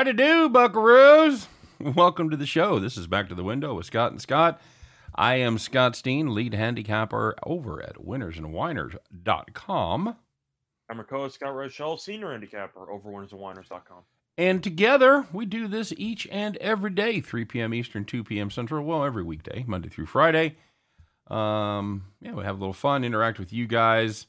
[0.00, 1.46] How to do, buckaroos?
[1.78, 2.78] Welcome to the show.
[2.78, 4.58] This is Back to the Window with Scott and Scott.
[5.14, 10.16] I am Scott Steen, lead handicapper over at winnersandwhiners.com.
[10.88, 14.04] I'm your co-host Scott Rochelle, senior handicapper over winnersandwhiners.com.
[14.38, 17.74] And together, we do this each and every day, 3 p.m.
[17.74, 18.50] Eastern, 2 p.m.
[18.50, 18.86] Central.
[18.86, 20.56] Well, every weekday, Monday through Friday.
[21.26, 24.28] Um, yeah, we have a little fun, interact with you guys,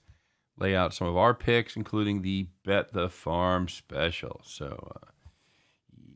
[0.57, 4.41] lay out some of our picks, including the Bet the Farm special.
[4.43, 5.10] So, uh,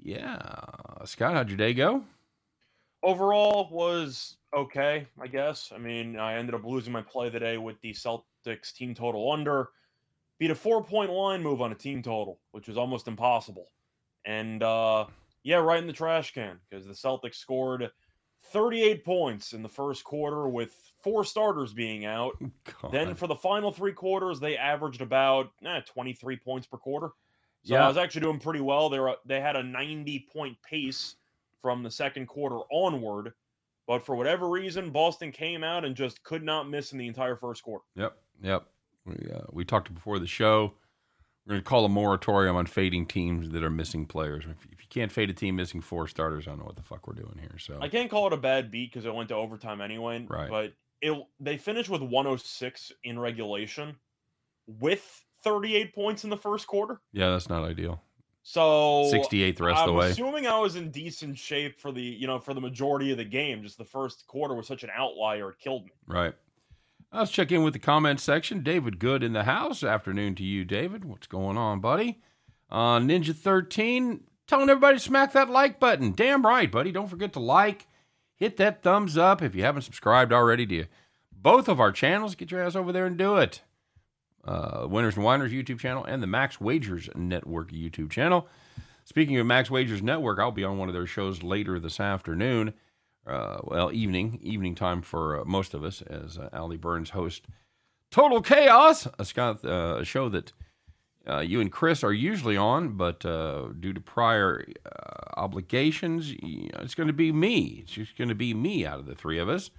[0.06, 0.38] yeah,
[1.06, 2.04] Scott, how'd your day go?
[3.02, 5.72] Overall, was okay, I guess.
[5.74, 9.70] I mean, I ended up losing my play today with the Celtics team total under.
[10.38, 13.66] Beat a four point line move on a team total, which was almost impossible.
[14.26, 15.08] And uh,
[15.44, 17.90] yeah, right in the trash can because the Celtics scored
[18.52, 22.34] 38 points in the first quarter with four starters being out.
[22.82, 22.92] God.
[22.92, 27.10] Then for the final three quarters, they averaged about eh, 23 points per quarter.
[27.66, 27.86] So Yeah.
[27.86, 28.90] I was actually doing pretty well.
[28.90, 31.16] They were they had a 90 point pace
[31.62, 33.34] from the second quarter onward,
[33.88, 37.36] but for whatever reason, Boston came out and just could not miss in the entire
[37.36, 37.84] first quarter.
[37.96, 38.66] Yep, yep.
[39.06, 40.74] We uh, we talked before the show.
[41.46, 44.46] We're going to call a moratorium on fading teams that are missing players.
[44.46, 46.82] If, if you can't fade a team missing four starters, I don't know what the
[46.82, 47.60] fuck we're doing here.
[47.60, 50.26] So I can't call it a bad beat because it went to overtime anyway.
[50.28, 50.50] Right.
[50.50, 53.96] But it they finished with 106 in regulation,
[54.68, 57.00] with 38 points in the first quarter.
[57.14, 58.02] yeah, that's not ideal.
[58.48, 60.10] So 68 the rest I'm of the way.
[60.12, 63.24] assuming I was in decent shape for the you know for the majority of the
[63.24, 63.64] game.
[63.64, 65.92] Just the first quarter was such an outlier; it killed me.
[66.06, 66.34] Right.
[67.12, 68.62] Let's check in with the comment section.
[68.62, 69.84] David Good in the house.
[69.84, 71.06] Afternoon to you, David.
[71.06, 72.22] What's going on, buddy?
[72.70, 76.12] Uh, Ninja 13 telling everybody to smack that like button.
[76.12, 76.92] Damn right, buddy.
[76.92, 77.88] Don't forget to like,
[78.36, 80.86] hit that thumbs up if you haven't subscribed already to
[81.32, 82.36] both of our channels.
[82.36, 83.62] Get your ass over there and do it.
[84.46, 88.48] Uh, Winners and Whiners YouTube channel and the Max Wagers Network YouTube channel.
[89.04, 92.74] Speaking of Max Wagers Network, I'll be on one of their shows later this afternoon
[93.28, 97.46] uh, well, evening, evening time for uh, most of us, as uh, Ali Burns hosts
[98.12, 100.54] Total Chaos, a, Scott, uh, a show that
[101.28, 106.70] uh, you and Chris are usually on, but uh, due to prior uh, obligations, y-
[106.80, 107.80] it's going to be me.
[107.84, 109.72] It's just going to be me out of the three of us.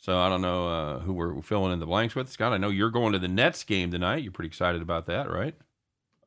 [0.00, 2.30] So I don't know uh, who we're filling in the blanks with.
[2.30, 4.22] Scott, I know you're going to the Nets game tonight.
[4.22, 5.54] You're pretty excited about that, right?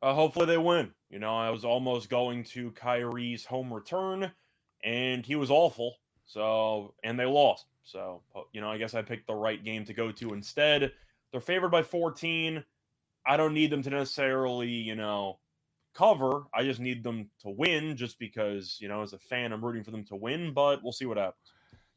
[0.00, 0.92] Uh, hopefully they win.
[1.10, 4.30] You know, I was almost going to Kyrie's home return,
[4.84, 5.96] and he was awful.
[6.24, 7.66] So, and they lost.
[7.82, 10.92] So, you know, I guess I picked the right game to go to instead.
[11.32, 12.62] They're favored by 14.
[13.26, 15.38] I don't need them to necessarily, you know,
[15.94, 16.44] cover.
[16.54, 19.84] I just need them to win just because, you know, as a fan, I'm rooting
[19.84, 21.53] for them to win, but we'll see what happens.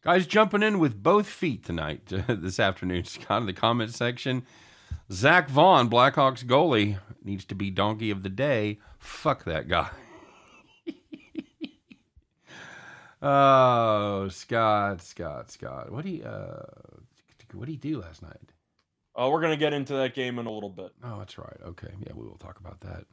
[0.07, 4.43] Guys jumping in with both feet tonight, this afternoon, Scott, in the comment section.
[5.11, 8.79] Zach Vaughn, Blackhawks goalie, needs to be donkey of the day.
[8.99, 9.89] Fuck that guy.
[13.21, 15.91] oh, Scott, Scott, Scott.
[15.91, 16.63] What do you uh,
[17.51, 18.53] what did he do last night?
[19.13, 20.93] Uh, we're going to get into that game in a little bit.
[21.03, 21.57] Oh, that's right.
[21.65, 23.03] Okay, yeah, we will talk about that.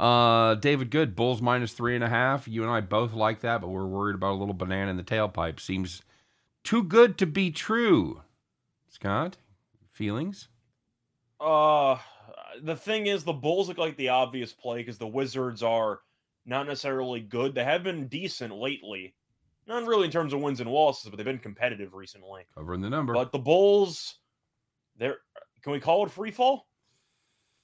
[0.00, 2.46] Uh, David Good, Bulls minus three and a half.
[2.46, 5.02] You and I both like that, but we're worried about a little banana in the
[5.02, 5.58] tailpipe.
[5.58, 6.02] Seems
[6.68, 8.20] too good to be true.
[8.88, 9.38] Scott,
[9.90, 10.48] feelings?
[11.40, 11.96] Uh,
[12.62, 16.00] the thing is, the Bulls look like the obvious play because the Wizards are
[16.44, 17.54] not necessarily good.
[17.54, 19.14] They have been decent lately,
[19.66, 22.42] not really in terms of wins and losses, but they've been competitive recently.
[22.54, 23.14] Covering the number.
[23.14, 24.16] But the Bulls,
[24.98, 25.16] they're
[25.62, 26.66] can we call it free fall?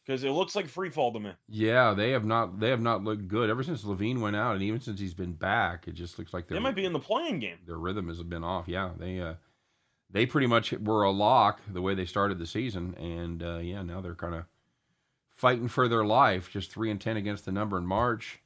[0.04, 1.32] Because it looks like free fall to me.
[1.48, 4.62] yeah, they have not they have not looked good ever since LaVine went out, and
[4.62, 7.38] even since he's been back, it just looks like They might be in the play-in
[7.38, 7.59] game.
[7.66, 8.69] their rhythm has been off.
[8.69, 9.34] Yeah, they uh,
[10.10, 13.82] they pretty much were a lock the way they started the season, and uh, yeah,
[13.82, 14.44] now they're kind of
[15.34, 16.50] fighting for their life.
[16.50, 18.40] Just three and ten against the number in March.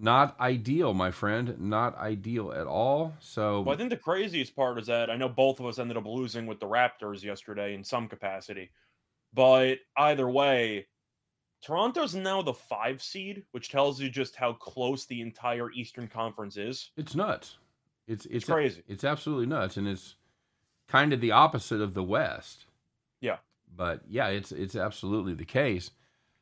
[0.00, 1.56] Not ideal, my friend.
[1.58, 3.14] Not ideal at all.
[3.18, 5.96] So Well, I think the craziest part is that I know both of us ended
[5.96, 8.70] up losing with the Raptors yesterday in some capacity.
[9.34, 10.86] But either way,
[11.62, 16.56] Toronto's now the five seed, which tells you just how close the entire Eastern Conference
[16.56, 16.90] is.
[16.96, 17.58] it's nuts.
[18.06, 18.82] It's it's, It's crazy.
[18.88, 20.14] It's absolutely nuts, and it's
[20.88, 22.64] kind of the opposite of the West.
[23.20, 23.36] Yeah.
[23.76, 25.90] But yeah, it's it's absolutely the case.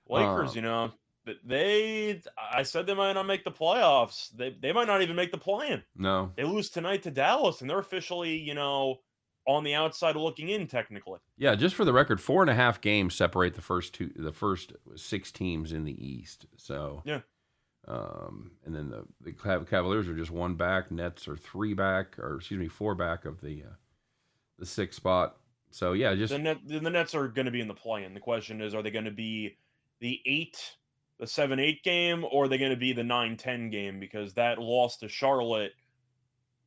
[0.08, 0.92] Lakers, Um, you know,
[1.24, 2.22] th- they
[2.52, 4.30] I said they might not make the playoffs.
[4.30, 5.82] They they might not even make the plan.
[5.96, 9.00] No, They lose tonight to Dallas, and they're officially, you know,
[9.46, 11.18] on the outside looking in technically.
[11.36, 14.32] Yeah, just for the record, four and a half games separate the first two, the
[14.32, 16.46] first six teams in the East.
[16.56, 17.20] So Yeah.
[17.86, 20.90] um, and then the the Cavaliers are just one back.
[20.90, 23.74] Nets are three back, or excuse me, four back of the uh,
[24.58, 25.36] the sixth spot.
[25.70, 28.14] So yeah, just The net the Nets are going to be in the play-in.
[28.14, 29.56] The question is, are they going to be
[30.00, 30.76] the eight
[31.18, 33.98] the 7 8 game or are they going to be the 9 10 game?
[33.98, 35.72] Because that loss to Charlotte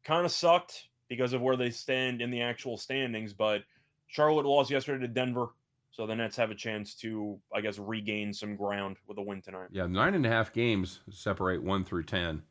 [0.03, 3.33] kind of sucked because of where they stand in the actual standings.
[3.33, 3.63] But
[4.07, 5.50] Charlotte lost yesterday to Denver.
[5.91, 9.41] So the Nets have a chance to, I guess, regain some ground with a win
[9.41, 9.69] tonight.
[9.71, 12.44] Yeah, nine and a half games separate one through 10.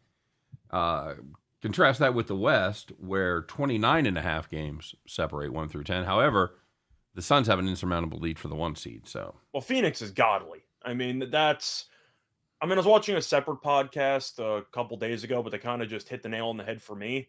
[0.71, 1.15] Uh,
[1.63, 6.05] contrast that with the West, where 29 and a half games separate one through 10.
[6.05, 6.57] However,
[7.15, 9.07] the Suns have an insurmountable lead for the one seed.
[9.07, 10.65] So, well, Phoenix is godly.
[10.83, 11.87] I mean, that's.
[12.61, 15.81] I mean, I was watching a separate podcast a couple days ago, but they kind
[15.81, 17.29] of just hit the nail on the head for me.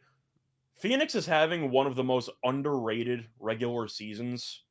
[0.80, 4.64] Phoenix is having one of the most underrated regular seasons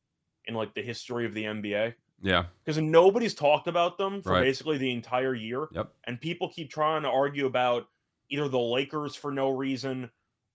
[0.46, 1.94] in like the history of the NBA.
[2.22, 2.46] Yeah.
[2.64, 4.42] Because nobody's talked about them for Right.
[4.42, 5.68] basically the entire year.
[5.72, 5.92] Yep.
[6.04, 7.86] And people keep trying to argue about
[8.30, 10.10] either the Lakers for no reason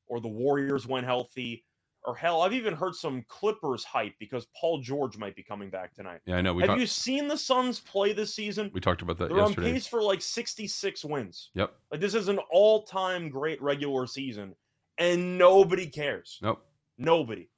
[0.08, 1.64] or the Warriors when healthy.
[2.06, 5.94] Or hell, I've even heard some Clippers hype because Paul George might be coming back
[5.94, 6.20] tonight.
[6.26, 6.54] Yeah, I know.
[6.54, 8.70] We, Have talk- you seen the Suns play this season?
[8.74, 9.68] we talked about that They're yesterday.
[9.68, 11.50] on pace for like 66 wins.
[11.54, 11.74] Yep.
[11.92, 14.54] Like this is an all-time great regular season,
[14.98, 16.40] and nobody cares.
[16.42, 16.66] Nope.
[16.98, 17.50] Nobody.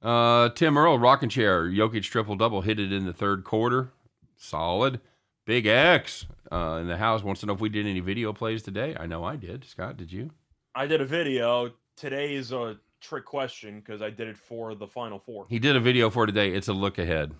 [0.00, 1.68] Uh, Tim Earl, rocking chair.
[1.68, 3.90] Jokic triple double hit it in the third quarter.
[4.36, 5.00] Solid.
[5.44, 8.62] Big X uh, in the house wants to know if we did any video plays
[8.62, 8.94] today.
[8.98, 9.64] I know I did.
[9.64, 10.30] Scott, did you?
[10.74, 11.72] I did a video.
[11.96, 15.46] Today is a trick question because I did it for the Final Four.
[15.48, 16.52] He did a video for today.
[16.52, 17.32] It's a look ahead.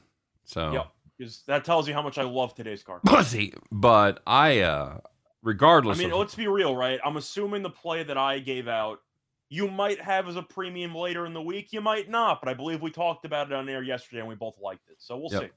[0.44, 0.86] So Yep.
[1.18, 3.02] Because that tells you how much I love today's card.
[3.04, 3.52] pussy.
[3.72, 4.98] But I, uh,
[5.42, 5.98] regardless.
[5.98, 7.00] I mean, of, let's be real, right?
[7.04, 9.00] I'm assuming the play that I gave out,
[9.48, 11.72] you might have as a premium later in the week.
[11.72, 14.34] You might not, but I believe we talked about it on air yesterday and we
[14.34, 14.96] both liked it.
[14.98, 15.42] So we'll Yep.
[15.42, 15.48] see.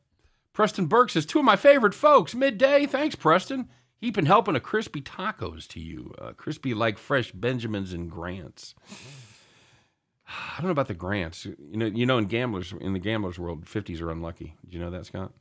[0.53, 2.85] Preston Burke says two of my favorite folks midday.
[2.85, 3.69] Thanks, Preston.
[3.99, 8.73] Heaping helping a crispy tacos to you, uh, crispy like fresh Benjamins and Grants.
[10.27, 11.45] I don't know about the Grants.
[11.45, 14.55] You know, you know, in gamblers in the gamblers world, fifties are unlucky.
[14.67, 15.33] Do you know that, Scott?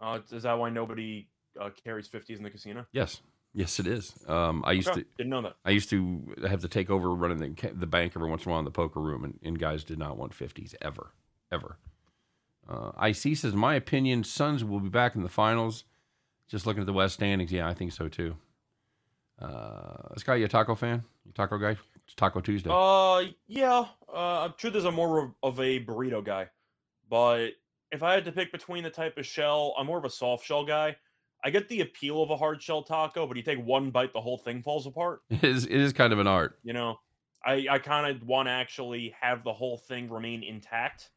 [0.00, 1.28] Uh, is that why nobody
[1.60, 2.86] uh, carries 50s in the casino?
[2.92, 3.20] Yes,
[3.54, 4.14] yes, it is.
[4.28, 5.04] Um, I used to.
[5.16, 5.56] Didn't know that.
[5.64, 8.52] I used to have to take over running the, the bank every once in a
[8.52, 11.12] while in the poker room, and, and guys did not want 50s ever,
[11.50, 11.78] ever.
[12.68, 15.84] Uh, IC says, my opinion, Suns will be back in the finals.
[16.48, 18.36] Just looking at the West standings, yeah, I think so too.
[19.40, 21.02] Uh, Scott, you a taco fan?
[21.24, 21.76] You taco guy?
[22.04, 22.70] It's Taco Tuesday.
[22.72, 23.84] Uh, yeah.
[24.12, 26.48] Uh, I'm truth is, I'm more of a burrito guy,
[27.08, 27.50] but
[27.90, 30.44] if I had to pick between the type of shell, I'm more of a soft
[30.44, 30.96] shell guy.
[31.44, 34.20] I get the appeal of a hard shell taco, but you take one bite, the
[34.20, 35.22] whole thing falls apart.
[35.30, 36.58] It is, it is kind of an art.
[36.62, 37.00] You know,
[37.44, 41.10] I I kind of want to actually have the whole thing remain intact.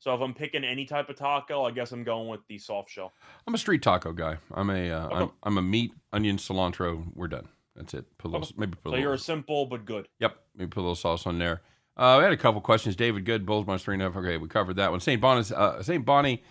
[0.00, 2.90] So if I'm picking any type of taco, I guess I'm going with the soft
[2.90, 3.12] shell.
[3.46, 4.38] I'm a street taco guy.
[4.54, 7.04] I'm a uh, I'm, I'm a meat, onion, cilantro.
[7.14, 7.48] We're done.
[7.76, 8.06] That's it.
[8.18, 8.54] Put a little, Okay.
[8.56, 10.08] maybe put a So little, you're a simple but good.
[10.18, 11.60] Yep, maybe put a little sauce on there.
[11.96, 12.96] Uh, we had a couple questions.
[12.96, 14.16] David Good, Bulls minus three and a half.
[14.16, 15.00] Okay, we covered that one.
[15.00, 15.20] St.
[15.20, 16.02] Bonnie, uh, St.
[16.04, 16.42] Bonnie,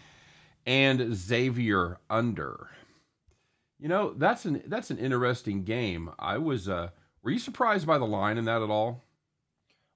[0.68, 2.69] and Xavier under.
[3.79, 6.11] You know that's an that's an interesting game.
[6.19, 6.67] I was.
[6.67, 6.89] Uh,
[7.23, 9.03] were you surprised by the line in that at all?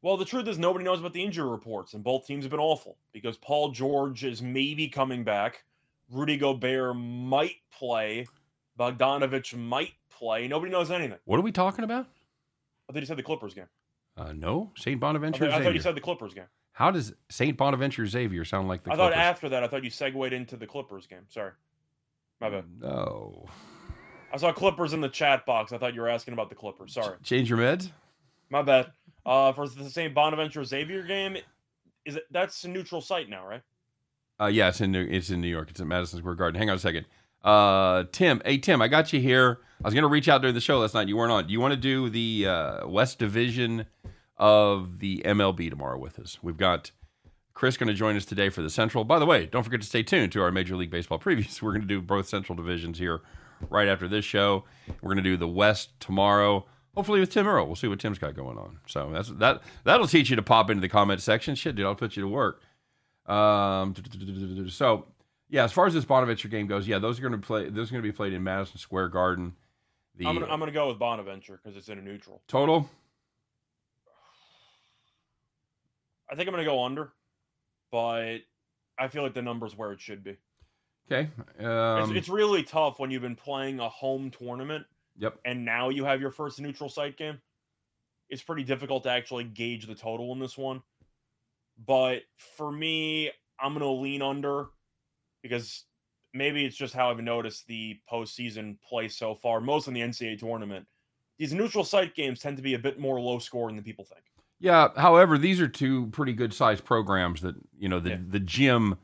[0.01, 2.59] Well, the truth is nobody knows about the injury reports, and both teams have been
[2.59, 5.63] awful because Paul George is maybe coming back.
[6.11, 8.25] Rudy Gobert might play.
[8.77, 10.47] Bogdanovich might play.
[10.47, 11.17] Nobody knows anything.
[11.25, 12.07] What are we talking about?
[12.89, 13.67] I thought you said the Clippers game.
[14.17, 14.97] Uh, no, St.
[14.97, 16.45] I Bonaventure thought, I thought you said the Clippers game.
[16.73, 17.55] How does St.
[17.55, 20.67] Bonaventure Xavier sound like the I thought after that, I thought you segued into the
[20.67, 21.25] Clippers game.
[21.29, 21.51] Sorry.
[22.41, 22.65] My bad.
[22.81, 23.45] No.
[24.33, 25.71] I saw Clippers in the chat box.
[25.71, 26.93] I thought you were asking about the Clippers.
[26.93, 27.15] Sorry.
[27.21, 27.91] Change your meds.
[28.49, 28.91] My bad.
[29.25, 30.13] Uh, for the St.
[30.13, 31.37] Bonaventure Xavier game,
[32.03, 33.61] is it that's a neutral site now, right?
[34.41, 35.69] Uh, yeah, it's in New, it's in New York.
[35.69, 36.59] It's at Madison Square Garden.
[36.59, 37.05] Hang on a second.
[37.43, 39.59] Uh, Tim, hey Tim, I got you here.
[39.81, 41.07] I was gonna reach out during the show last night.
[41.07, 41.47] You weren't on.
[41.47, 43.85] Do you want to do the uh, West Division
[44.37, 46.39] of the MLB tomorrow with us?
[46.41, 46.91] We've got
[47.53, 49.03] Chris going to join us today for the Central.
[49.03, 51.61] By the way, don't forget to stay tuned to our Major League Baseball previews.
[51.61, 53.21] We're going to do both Central divisions here
[53.69, 54.65] right after this show.
[55.01, 56.65] We're going to do the West tomorrow.
[56.95, 57.65] Hopefully with Tim Earl.
[57.65, 58.79] We'll see what Tim's got going on.
[58.87, 59.61] So that's that.
[59.83, 61.55] That'll teach you to pop into the comment section.
[61.55, 62.61] Shit, dude, I'll put you to work.
[63.25, 63.95] Um,
[64.69, 65.07] so
[65.49, 67.69] yeah, as far as this Bonaventure game goes, yeah, those are going to play.
[67.69, 69.53] Those are going to be played in Madison Square Garden.
[70.15, 72.41] The I'm I'm gonna go with Bonaventure because it's in a neutral.
[72.47, 72.87] total.
[76.29, 77.11] I think I'm gonna go under,
[77.91, 78.37] but
[78.97, 80.37] I feel like the number's where it should be.
[81.11, 81.29] Okay.
[81.59, 84.85] It's, Um, it's really tough when you've been playing a home tournament
[85.17, 85.37] yep.
[85.45, 87.39] and now you have your first neutral site game.
[88.29, 90.81] It's pretty difficult to actually gauge the total in this one.
[91.85, 92.21] But
[92.55, 94.67] for me, I'm gonna lean under
[95.41, 95.83] because
[96.33, 100.39] maybe it's just how I've noticed the postseason play so far, most in the NCAA
[100.39, 100.87] tournament.
[101.37, 104.23] These neutral site games tend to be a bit more low scoring than people think.
[104.59, 104.89] Yeah.
[104.95, 108.17] However, these are two pretty good sized programs that you know the Yeah.
[108.29, 108.97] the gym,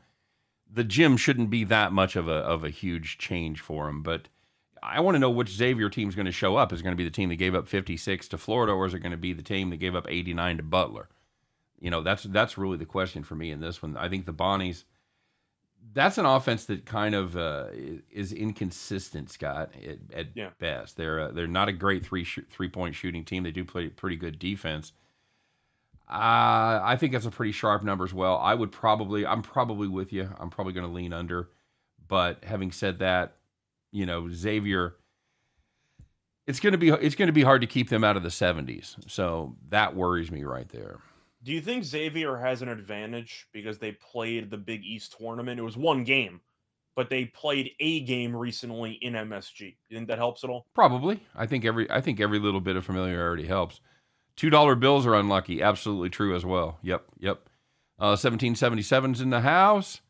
[0.72, 4.02] the gym shouldn't be that much of a of a huge change for them.
[4.02, 4.28] But
[4.82, 6.72] I want to know which Xavier team is going to show up.
[6.72, 8.94] Is it going to be the team that gave up 56 to Florida, or is
[8.94, 11.08] it going to be the team that gave up 89 to Butler?
[11.80, 13.96] You know, that's that's really the question for me in this one.
[13.96, 14.84] I think the Bonnies.
[15.92, 17.68] That's an offense that kind of uh,
[18.12, 19.72] is inconsistent, Scott.
[19.82, 20.50] At, at Yeah.
[20.58, 23.42] best, they're uh, they're not a great three sh- three point shooting team.
[23.42, 24.92] They do play pretty good defense.
[26.10, 28.36] Uh, I think that's a pretty sharp number as well.
[28.38, 30.28] I would probably, I'm probably with you.
[30.40, 31.50] I'm probably going to lean under.
[32.08, 33.36] But having said that,
[33.92, 34.96] you know, Xavier,
[36.48, 38.28] it's going to be it's going to be hard to keep them out of the
[38.28, 38.96] 70s.
[39.08, 40.98] So that worries me right there.
[41.44, 45.60] Do you think Xavier has an advantage because they played the Big East tournament?
[45.60, 46.40] It was one game,
[46.96, 49.76] but they played a game recently in MSG.
[49.88, 50.66] You think that helps at all?
[50.74, 51.22] Probably.
[51.36, 53.80] I think every I think every little bit of familiarity helps.
[54.40, 55.60] Two dollar bills are unlucky.
[55.60, 56.78] Absolutely true as well.
[56.80, 57.46] Yep, yep.
[57.98, 60.00] Uh, 1777's in the house.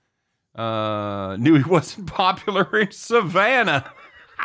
[0.55, 3.93] Uh, knew he wasn't popular in Savannah.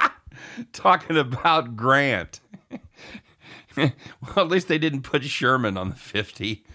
[0.73, 2.39] Talking about Grant.
[3.77, 3.91] well,
[4.35, 6.65] at least they didn't put Sherman on the 50.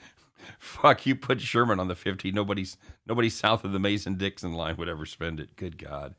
[0.61, 2.31] Fuck, you put Sherman on the 50.
[2.31, 2.77] Nobody's
[3.09, 5.57] nobody south of the Mason Dixon line would ever spend it.
[5.57, 6.15] Good God.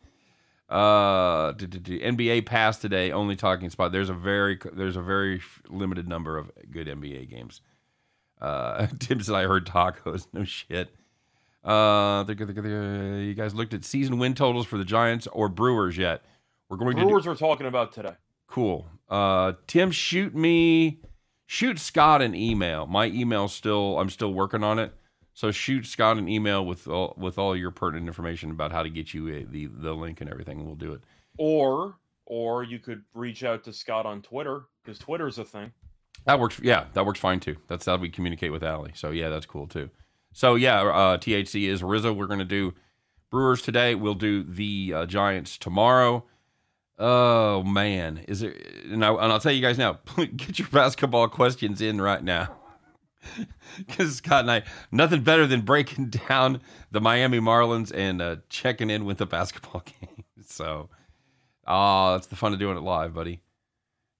[0.72, 3.12] Uh, NBA pass today.
[3.12, 3.92] Only talking spot.
[3.92, 7.60] There's a very there's a very limited number of good NBA games.
[8.40, 10.28] Uh, Tim said I heard tacos.
[10.34, 10.96] No shit.
[11.64, 16.24] Uh, you guys looked at season win totals for the Giants or Brewers yet?
[16.70, 18.14] We're going to do Brewers are talking about today.
[18.48, 18.88] Cool.
[19.10, 21.02] Uh, Tim, shoot me,
[21.46, 22.88] shoot Scott an email.
[22.88, 24.94] My email's still, I'm still working on it.
[25.34, 28.90] So shoot Scott an email with all, with all your pertinent information about how to
[28.90, 31.02] get you a, the the link and everything, and we'll do it.
[31.38, 31.96] Or
[32.26, 35.72] or you could reach out to Scott on Twitter because Twitter's a thing.
[36.26, 36.60] That works.
[36.62, 37.58] Yeah, that works fine too.
[37.68, 38.92] That's how we communicate with Allie.
[38.96, 39.90] So yeah, that's cool too.
[40.34, 42.14] So yeah, uh, THC is Rizzo.
[42.14, 42.74] We're gonna do
[43.30, 43.96] Brewers today.
[43.96, 46.26] We'll do the uh, Giants tomorrow.
[47.00, 48.56] Oh man, is it?
[48.86, 50.00] And, I, and I'll tell you guys now.
[50.36, 52.61] Get your basketball questions in right now.
[53.78, 56.62] Because Scott and I, nothing better than breaking down
[56.92, 60.26] the Miami Marlins and uh, checking in with the basketball game.
[60.46, 60.90] So,
[61.66, 63.42] ah, that's the fun of doing it live, buddy.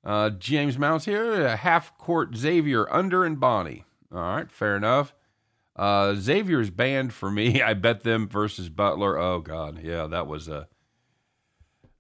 [0.04, 3.84] Uh, James Mounts here, uh, half court Xavier under and Bonnie.
[4.12, 5.14] All right, fair enough.
[5.76, 7.62] Uh, Xavier's banned for me.
[7.62, 9.18] I bet them versus Butler.
[9.18, 10.68] Oh God, yeah, that was a.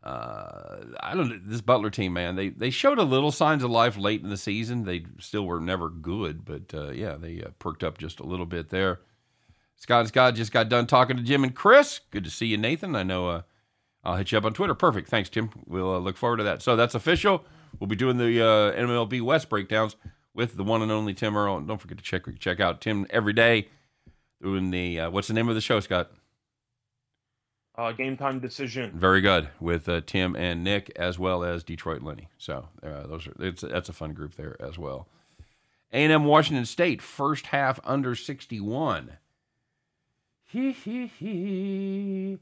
[0.03, 2.35] Uh, I don't know this Butler team, man.
[2.35, 4.83] They they showed a little signs of life late in the season.
[4.83, 8.47] They still were never good, but uh, yeah, they uh, perked up just a little
[8.47, 9.01] bit there.
[9.75, 11.99] Scott Scott just got done talking to Jim and Chris.
[12.09, 12.95] Good to see you, Nathan.
[12.95, 13.29] I know.
[13.29, 13.41] Uh,
[14.03, 14.73] I'll hit you up on Twitter.
[14.73, 15.07] Perfect.
[15.07, 15.51] Thanks, Tim.
[15.67, 16.63] We'll uh, look forward to that.
[16.63, 17.45] So that's official.
[17.79, 19.95] We'll be doing the uh, MLB West breakdowns
[20.33, 21.57] with the one and only Tim Earl.
[21.57, 23.67] And don't forget to check check out Tim every day
[24.41, 26.09] doing the what's the name of the show, Scott?
[27.75, 28.91] Uh, game time decision.
[28.93, 32.27] Very good with uh, Tim and Nick as well as Detroit Lenny.
[32.37, 35.07] So uh, those are it's that's a fun group there as well.
[35.93, 39.17] A&M Washington State first half under 61.
[40.43, 42.37] Hee hee hee.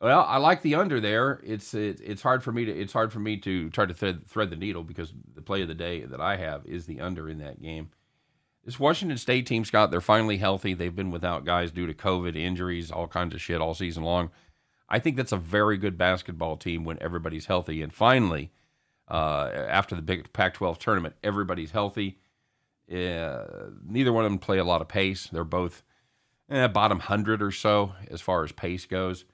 [0.00, 1.40] Well, I like the under there.
[1.44, 4.26] It's it, it's hard for me to it's hard for me to try to thread
[4.26, 7.28] thread the needle because the play of the day that I have is the under
[7.28, 7.90] in that game.
[8.64, 10.74] This Washington State team, Scott, they're finally healthy.
[10.74, 14.30] They've been without guys due to COVID, injuries, all kinds of shit all season long.
[14.88, 17.82] I think that's a very good basketball team when everybody's healthy.
[17.82, 18.50] And finally,
[19.08, 22.18] uh, after the big Pac-12 tournament, everybody's healthy.
[22.90, 23.44] Uh,
[23.86, 25.28] neither one of them play a lot of pace.
[25.30, 25.82] They're both
[26.50, 29.24] eh, bottom hundred or so as far as pace goes.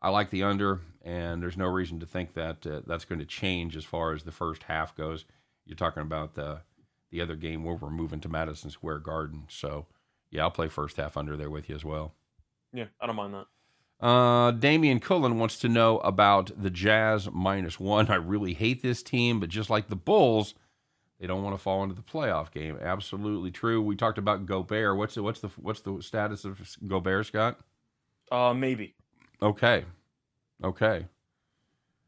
[0.00, 3.26] I like the under, and there's no reason to think that uh, that's going to
[3.26, 5.24] change as far as the first half goes.
[5.66, 6.60] You're talking about the
[7.10, 9.86] the other game where we're moving to Madison Square Garden, so
[10.30, 12.14] yeah, I'll play first half under there with you as well.
[12.72, 13.46] Yeah, I don't mind that.
[14.00, 18.08] Uh, Damian Cullen wants to know about the Jazz minus one.
[18.08, 20.54] I really hate this team, but just like the Bulls,
[21.18, 22.78] they don't want to fall into the playoff game.
[22.80, 23.82] Absolutely true.
[23.82, 24.96] We talked about Gobert.
[24.96, 27.60] What's the, what's the what's the status of Gobert, Scott?
[28.32, 28.94] Uh, maybe.
[29.42, 29.84] Okay,
[30.64, 31.06] okay.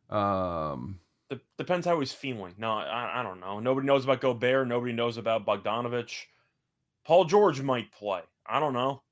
[0.09, 2.55] Um, De- depends how he's feeling.
[2.57, 3.61] No, I, I don't know.
[3.61, 4.67] Nobody knows about Gobert.
[4.67, 6.25] Nobody knows about Bogdanovich.
[7.05, 8.21] Paul George might play.
[8.47, 9.03] I don't know.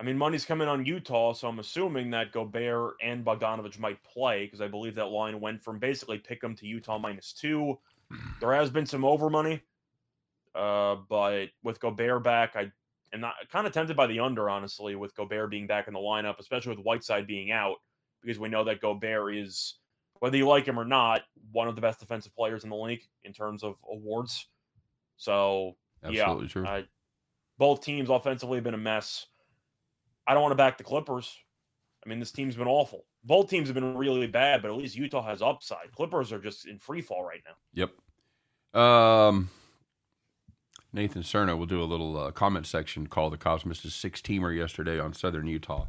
[0.00, 4.46] I mean, money's coming on Utah, so I'm assuming that Gobert and Bogdanovich might play
[4.46, 7.78] because I believe that line went from basically pick 'em to Utah minus two.
[8.40, 9.60] There has been some over money,
[10.54, 12.72] uh, but with Gobert back, I
[13.12, 16.00] am not kind of tempted by the under, honestly, with Gobert being back in the
[16.00, 17.76] lineup, especially with Whiteside being out,
[18.22, 19.80] because we know that Gobert is,
[20.20, 23.06] whether you like him or not, one of the best defensive players in the league
[23.24, 24.46] in terms of awards.
[25.18, 26.66] So absolutely yeah, true.
[26.66, 26.84] I,
[27.58, 29.26] both teams offensively have been a mess.
[30.30, 31.36] I don't want to back the Clippers.
[32.06, 33.04] I mean, this team's been awful.
[33.24, 35.90] Both teams have been really bad, but at least Utah has upside.
[35.90, 37.88] Clippers are just in free fall right now.
[38.72, 38.80] Yep.
[38.80, 39.50] Um,
[40.92, 44.20] Nathan Cerna will do a little uh, comment section called the Cosmos' missed a six
[44.20, 45.86] teamer yesterday on Southern Utah.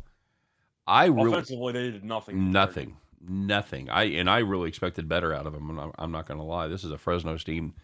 [0.88, 2.52] I really they did nothing.
[2.52, 3.92] nothing, nothing.
[3.92, 5.78] I and I really expected better out of them.
[5.80, 6.68] I'm, I'm not going to lie.
[6.68, 7.76] This is a Fresno team,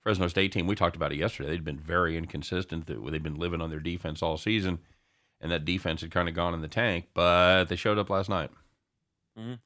[0.00, 0.68] Fresno State team.
[0.68, 1.50] We talked about it yesterday.
[1.50, 2.86] They'd been very inconsistent.
[2.86, 4.78] They- They've been living on their defense all season,
[5.44, 7.08] and that defense had kind of gone in the tank.
[7.12, 8.50] But they showed up last night.
[9.38, 9.60] Mhm.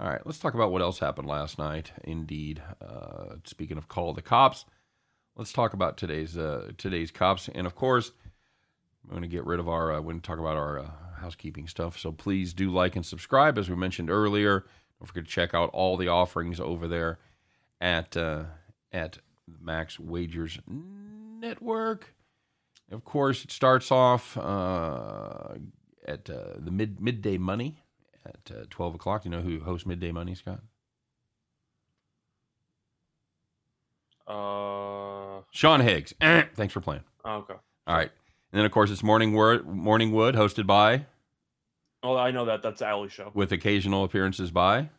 [0.00, 1.92] All right, let's talk about what else happened last night.
[2.04, 4.64] Indeed, uh, speaking of call the cops,
[5.36, 8.12] let's talk about today's uh, today's cops, and of course,
[9.04, 9.92] I'm going to get rid of our.
[9.92, 10.90] Uh, we're going to talk about our uh,
[11.20, 11.98] housekeeping stuff.
[11.98, 14.66] So please do like and subscribe, as we mentioned earlier.
[14.98, 17.18] Don't forget to check out all the offerings over there
[17.80, 18.44] at uh,
[18.92, 19.18] at
[19.60, 22.14] Max Wagers Network.
[22.90, 25.54] Of course, it starts off uh,
[26.06, 27.82] at uh, the mid midday money
[28.24, 29.22] at uh, twelve o'clock.
[29.22, 30.60] Do you know who hosts midday money, Scott?
[34.26, 36.14] Uh, Sean Higgs.
[36.20, 37.02] Thanks for playing.
[37.24, 37.54] okay.
[37.86, 38.10] All right,
[38.52, 41.06] and then of course it's Morning Word, Morning Wood, hosted by
[42.02, 42.62] Oh, I know that.
[42.62, 43.30] That's Alley show.
[43.34, 44.90] with occasional appearances by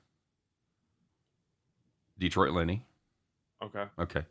[2.18, 2.86] Detroit Lenny.
[3.64, 3.84] Okay.
[4.00, 4.24] Okay.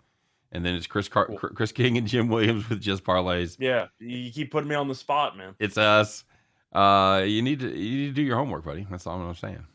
[0.50, 1.36] And then it's Chris Car- Cool.
[1.38, 3.56] Chris King and Jim Williams with just parlays.
[3.58, 5.54] Yeah, you keep putting me on the spot, man.
[5.58, 6.24] It's us.
[6.72, 8.86] Uh, you need to you need to do your homework, buddy.
[8.90, 9.66] That's all I'm saying.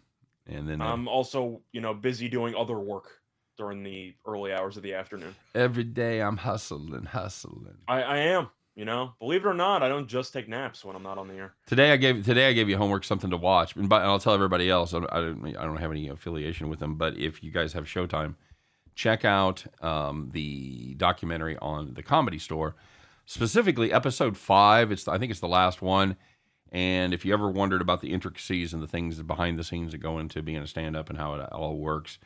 [0.47, 3.21] And then uh, I'm also, you know, busy doing other work
[3.57, 5.35] during the early hours of the afternoon.
[5.55, 7.77] every day I'm hustling, hustling.
[7.87, 10.95] I, I am, you know, believe it or not, I don't just take naps when
[10.95, 11.53] I'm not on the air.
[11.67, 14.19] Today I gave today I gave you homework, something to watch, and, by, and I'll
[14.19, 14.93] tell everybody else.
[14.93, 17.73] I don't, I don't I don't have any affiliation with them, but if you guys
[17.73, 18.35] have Showtime,
[18.95, 22.75] check out um, the documentary on the Comedy Store,
[23.25, 24.91] specifically episode five.
[24.91, 26.17] It's I think it's the last one.
[26.71, 29.99] And if you ever wondered about the intricacies and the things behind the scenes that
[29.99, 32.17] go into being a stand up and how it all works,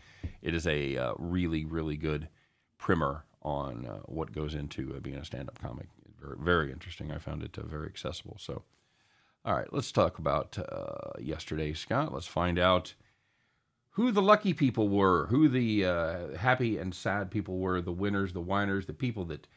[0.42, 2.30] it is a uh, really, really good
[2.78, 5.88] primer on uh, what goes into uh, being a stand up comic.
[6.22, 7.12] Very, very interesting.
[7.12, 8.38] I found it uh, very accessible.
[8.40, 8.64] So,
[9.44, 12.14] all right, let's talk about uh, yesterday, Scott.
[12.14, 12.96] Let's find out
[13.98, 18.32] who the lucky people were, who the uh, happy and sad people were, the winners,
[18.32, 19.48] the whiners, the people that,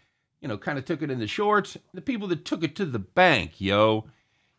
[0.40, 2.86] you know, kind of took it in the shorts, the people that took it to
[2.86, 4.06] the bank, yo.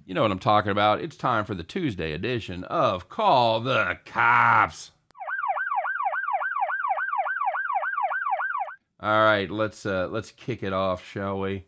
[0.05, 1.01] You know what I'm talking about.
[1.01, 4.91] It's time for the Tuesday edition of Call the Cops.
[8.99, 11.65] All right, let's uh let's kick it off, shall we?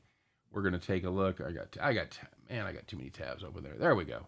[0.51, 1.41] We're gonna take a look.
[1.41, 3.73] I got I got man, I got too many tabs over there.
[3.79, 4.27] There we go.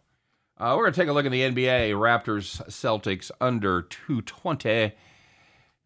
[0.57, 4.93] Uh, we're gonna take a look at the NBA Raptors Celtics under 220.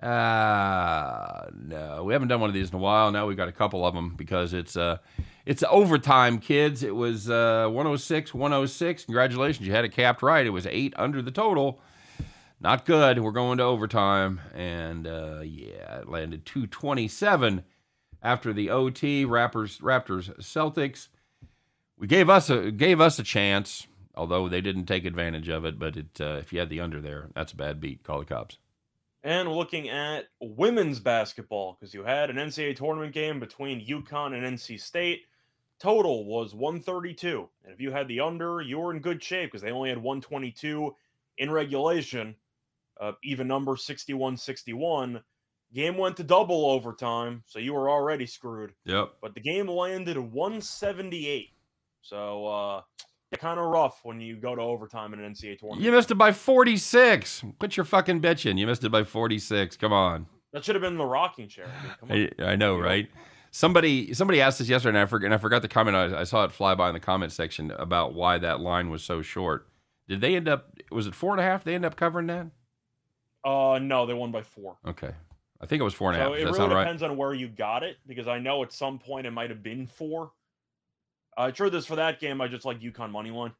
[0.02, 3.12] Uh no, we haven't done one of these in a while.
[3.12, 4.98] Now we've got a couple of them because it's uh
[5.46, 6.84] it's overtime, kids.
[6.84, 9.06] It was uh 106, 106.
[9.06, 10.46] Congratulations, you had it capped right.
[10.46, 11.82] It was eight under the total.
[12.62, 13.20] Not good.
[13.20, 17.64] We're going to overtime, and uh, yeah, it landed 227
[18.22, 19.26] after the OT.
[19.26, 21.08] Raptors, Raptors, Celtics.
[21.98, 23.88] We gave us a gave us a chance,
[24.20, 25.80] although they didn't take advantage of it.
[25.80, 28.04] But it, uh, if you had the under there, that's a bad beat.
[28.04, 28.58] Call the cops.
[29.24, 34.58] And looking at women's basketball, because you had an NCAA tournament game between UConn and
[34.58, 35.22] NC State.
[35.80, 37.48] Total was 132.
[37.64, 39.98] And if you had the under, you were in good shape because they only had
[39.98, 40.94] 122
[41.38, 42.36] in regulation.
[43.00, 45.22] Uh, even number 61 61.
[45.74, 48.74] Game went to double overtime, so you were already screwed.
[48.86, 49.14] Yep.
[49.22, 51.52] But the game landed 178.
[52.02, 52.82] So, uh,
[53.38, 55.84] kind of rough when you go to overtime in an NCAA tournament.
[55.84, 57.44] You missed it by 46.
[57.60, 58.58] Quit your fucking bitching.
[58.58, 59.78] You missed it by 46.
[59.78, 60.26] Come on.
[60.52, 61.68] That should have been the rocking chair.
[61.68, 62.12] I mean, come
[62.42, 62.48] on.
[62.48, 63.08] I, I know, right?
[63.52, 65.96] Somebody somebody asked this yesterday, and I forgot, and I forgot the comment.
[65.96, 69.04] I, I saw it fly by in the comment section about why that line was
[69.04, 69.68] so short.
[70.08, 70.72] Did they end up?
[70.92, 71.63] Was it four and a half?
[71.63, 72.48] They end up covering that?
[73.44, 74.78] Uh, no, they won by four.
[74.86, 75.12] Okay,
[75.62, 76.30] I think it was four and a half.
[76.30, 76.84] So Does it really sound right?
[76.84, 79.63] depends on where you got it because I know at some point it might have
[79.63, 80.32] been four.
[81.38, 82.42] Uh, true this for that game.
[82.42, 83.54] I just like UConn money line.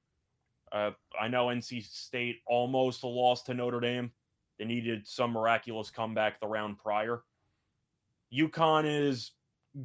[0.72, 4.12] Uh, I know NC State almost lost to Notre Dame.
[4.58, 7.24] They needed some miraculous comeback the round prior.
[8.34, 9.32] UConn is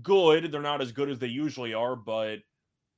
[0.02, 0.50] good.
[0.50, 2.40] They're not as good as they usually are, but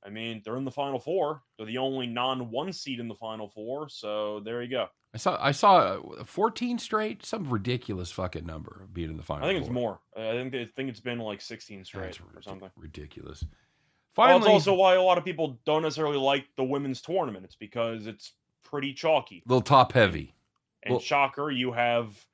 [0.05, 1.43] I mean, they're in the Final Four.
[1.57, 3.89] They're the only non-one seed in the Final Four.
[3.89, 4.87] So there you go.
[5.13, 9.45] I saw I saw uh, fourteen straight, some ridiculous fucking number being in the final.
[9.45, 9.99] I think it's more.
[10.15, 12.69] I think I think it's been like 16 straight That's or something.
[12.75, 13.45] ridiculous.
[14.17, 17.45] Well, it's also why a lot of people don't necessarily like the women's tournament.
[17.45, 19.43] It's because it's pretty chalky.
[19.45, 20.33] A little top heavy.
[20.83, 22.25] And Well- shocker, you have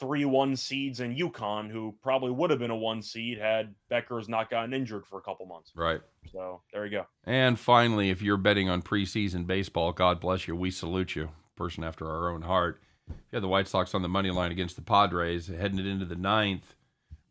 [0.00, 4.28] three one seeds in UConn, who probably would have been a one seed had Bueckers
[4.28, 5.72] not gotten injured for a couple months.
[5.74, 6.00] Right.
[6.32, 7.06] So there you go.
[7.24, 10.56] And finally, if you're betting on preseason baseball, God bless you.
[10.56, 12.80] We salute you, person after our own heart.
[13.08, 15.86] If you had the White Sox on the money line against the Padres, heading it
[15.86, 16.74] into the ninth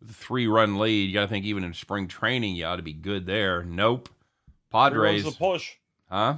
[0.07, 2.93] three run lead, you got to think even in spring training, you ought to be
[2.93, 3.63] good there.
[3.63, 4.09] Nope.
[4.71, 5.21] Padres.
[5.21, 5.73] Three runs a push.
[6.09, 6.35] Huh?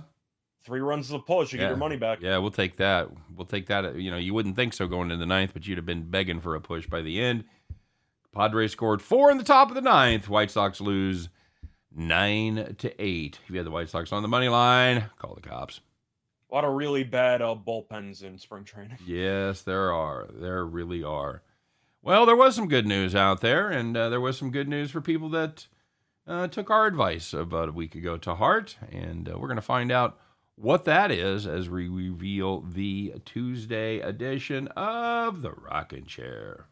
[0.66, 1.54] Three runs is a push.
[1.54, 1.66] You Yeah.
[1.66, 2.22] get your money back.
[2.22, 3.10] Yeah, we'll take that.
[3.36, 3.96] We'll take that.
[3.96, 6.40] You know, you wouldn't think so going into the ninth, but you'd have been begging
[6.40, 7.44] for a push by the end.
[8.34, 10.28] Padres scored four in the top of the ninth.
[10.28, 11.30] White Sox lose
[11.96, 13.40] nine to eight.
[13.44, 15.80] If you had the White Sox on the money line, call the cops.
[16.52, 18.98] A lot of really bad uh, bullpens in spring training.
[19.06, 20.28] Yes, there are.
[20.32, 21.42] There really are.
[22.06, 24.92] Well, there was some good news out there, and uh, there was some good news
[24.92, 25.66] for people that
[26.28, 28.78] uh, took our advice about a week ago to heart.
[28.92, 30.20] And uh, we're going to find out
[30.54, 36.68] what that is as we reveal the Tuesday edition of the Rockin' Chair.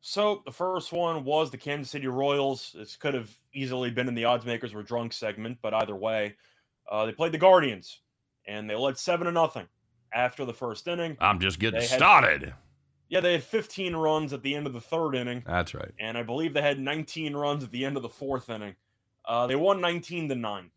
[0.00, 2.74] So the first one was the Kansas City Royals.
[2.74, 6.36] This could have easily been in the odds makers were drunk segment, but either way,
[6.90, 8.00] uh, they played the Guardians,
[8.46, 9.68] and they led seven to nothing
[10.12, 11.16] after the first inning.
[11.20, 12.54] I'm just getting They had- started.
[13.08, 15.90] Yeah, they had 15 runs at the end of the third inning, That's right.
[15.98, 18.76] and I believe they had 19 runs at the end of the fourth inning.
[19.24, 20.70] Uh, they won 19 to nine.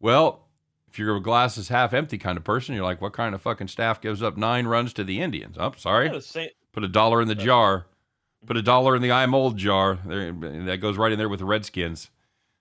[0.00, 0.48] Well,
[0.88, 3.42] if you're a glass is half empty kind of person, you're like, what kind of
[3.42, 5.56] fucking staff gives up nine runs to the Indians?
[5.58, 6.10] Oh, sorry.
[6.12, 7.86] Yeah, same, Put a dollar in the jar.
[8.44, 9.98] Put a dollar in the I mold jar.
[10.04, 12.10] There, that goes right in there with the Redskins.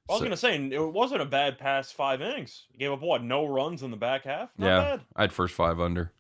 [0.09, 2.65] I was So- gonna say it wasn't a bad past five innings.
[2.71, 3.23] You gave up what?
[3.23, 4.49] No runs in the back half.
[4.57, 4.79] Not Yeah.
[4.79, 5.01] bad.
[5.15, 6.11] I had first five under.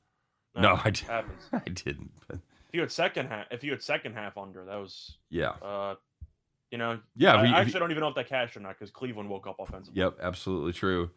[0.55, 0.99] No, I didn't.
[1.09, 1.49] happens.
[1.53, 2.11] I didn't.
[2.27, 5.49] But If you had second half, if you had second half under, that was, yeah,
[5.61, 5.95] uh,
[6.71, 7.33] you know, yeah.
[7.35, 9.29] I, you- I you- actually don't even know if that cashed or not because Cleveland
[9.29, 9.99] woke up offensively.
[9.99, 11.09] Yep, absolutely true.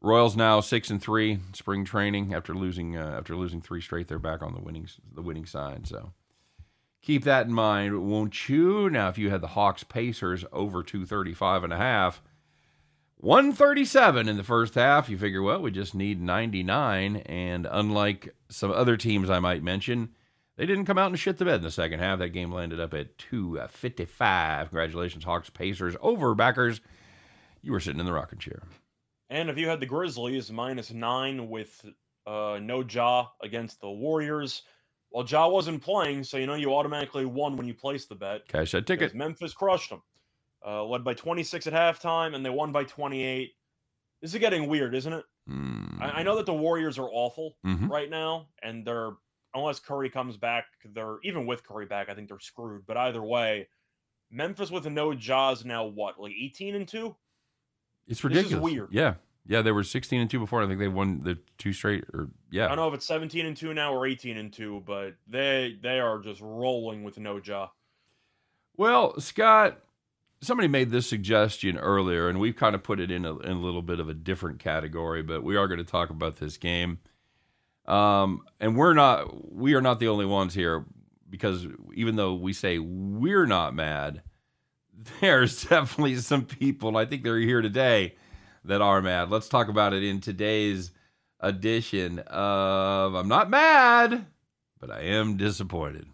[0.00, 4.06] Royals now six and three spring training after losing uh, after losing three straight.
[4.08, 5.86] They're back on the winning the winning side.
[5.88, 6.12] So
[7.02, 8.90] keep that in mind, won't you?
[8.90, 12.22] Now, if you had the Hawks Pacers over 235 and a half,
[13.16, 17.16] 137 in the first half, you figure, well, we just need 99.
[17.16, 20.10] And unlike some other teams I might mention,
[20.56, 22.20] they didn't come out and shit the bed in the second half.
[22.20, 24.68] That game landed up at 255.
[24.68, 26.80] Congratulations, Hawks Pacers over backers.
[27.60, 28.62] You were sitting in the rocking chair.
[29.30, 31.84] And if you had the Grizzlies minus nine with
[32.26, 34.62] uh, no Ja against the Warriors,
[35.10, 38.46] well, Ja wasn't playing, so you know you automatically won when you placed the bet.
[38.48, 39.14] Cash that ticket.
[39.14, 40.02] Memphis crushed them.
[40.66, 43.52] Uh, led by 26 at halftime, and they won by 28.
[44.20, 45.24] This is getting weird, isn't it?
[45.48, 46.02] Mm.
[46.02, 47.88] I, I know that the Warriors are awful Mhm.
[47.88, 49.12] right now, and they're
[49.54, 52.84] unless Curry comes back, they're even with Curry back, I think they're screwed.
[52.86, 53.68] But either way,
[54.30, 57.16] Memphis with a no Ja's now what like 18 and two?
[58.06, 58.62] It's is ridiculous.
[58.62, 58.88] weird.
[58.92, 59.14] Yeah.
[59.48, 60.62] Yeah, they were 16 and 2 before.
[60.62, 62.66] I think they won the two straight or yeah.
[62.66, 65.78] I don't know if it's 17 and two now or 18 and two, but they
[65.82, 67.68] they are just rolling with no Ja.
[68.76, 69.80] Well, Scott,
[70.42, 73.60] somebody made this suggestion earlier, and we've kind of put it in a, in a
[73.60, 76.98] little bit of a different category, but we are going to talk about this game.
[77.86, 80.84] Um, and we're not we are not the only ones here
[81.30, 84.22] because even though we say we're not mad,
[85.20, 88.14] there's definitely some people, and I think they're here today,
[88.64, 89.30] that are mad.
[89.30, 90.90] Let's talk about it in today's
[91.40, 94.26] edition of I'm not mad,
[94.78, 96.06] but I am disappointed.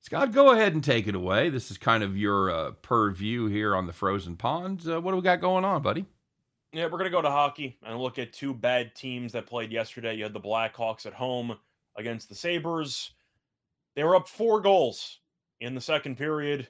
[0.00, 1.48] Scott, go ahead and take it away.
[1.48, 4.88] This is kind of your uh, purview here on the frozen ponds.
[4.88, 6.04] Uh, what do we got going on, buddy?
[6.72, 10.14] Yeah, we're gonna go to hockey and look at two bad teams that played yesterday.
[10.14, 11.56] You had the Blackhawks at home
[11.96, 13.12] against the Sabres.
[13.94, 15.20] They were up four goals
[15.60, 16.68] in the second period,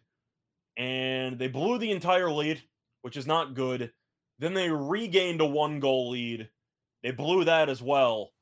[0.77, 2.63] and they blew the entire lead,
[3.03, 3.93] which is not good.
[4.39, 6.49] Then they regained a one goal lead.
[7.03, 8.33] They blew that as well.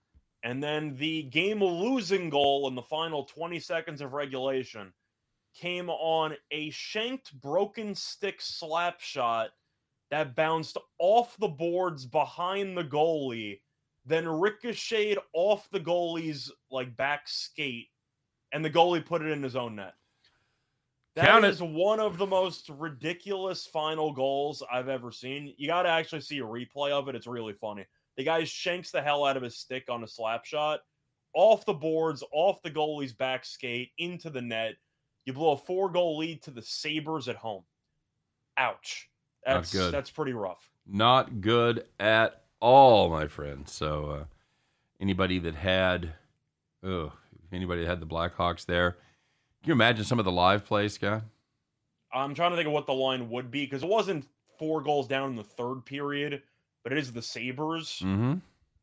[0.42, 4.92] And then the game losing goal in the final 20 seconds of regulation
[5.54, 9.50] came on a shanked broken stick slap shot
[10.10, 13.60] that bounced off the boards behind the goalie,
[14.06, 17.88] then ricocheted off the goalie's like back skate,
[18.52, 19.94] and the goalie put it in his own net.
[21.16, 21.50] Count That it.
[21.50, 25.54] is one of the most ridiculous final goals I've ever seen.
[25.56, 27.14] You got to actually see a replay of it.
[27.16, 27.84] It's really funny.
[28.16, 30.80] The guy shanks the hell out of his stick on a slap shot,
[31.34, 34.74] off the boards, off the goalie's back skate, into the net.
[35.24, 37.64] You blow a four goal lead to the Sabres at home.
[38.56, 39.08] Ouch.
[39.46, 39.92] Not That's good.
[39.94, 40.70] that's pretty rough.
[40.86, 43.68] Not good at all, my friend.
[43.68, 44.24] So, uh,
[45.00, 46.12] anybody that had,
[46.82, 47.12] oh,
[47.52, 48.96] anybody that had the Blackhawks there,
[49.64, 51.22] you imagine some of the live play, Scott?
[52.12, 54.26] I'm trying to think of what the line would be because it wasn't
[54.58, 56.42] four goals down in the third period,
[56.82, 58.00] but it is the Sabres.
[58.04, 58.34] Mm-hmm.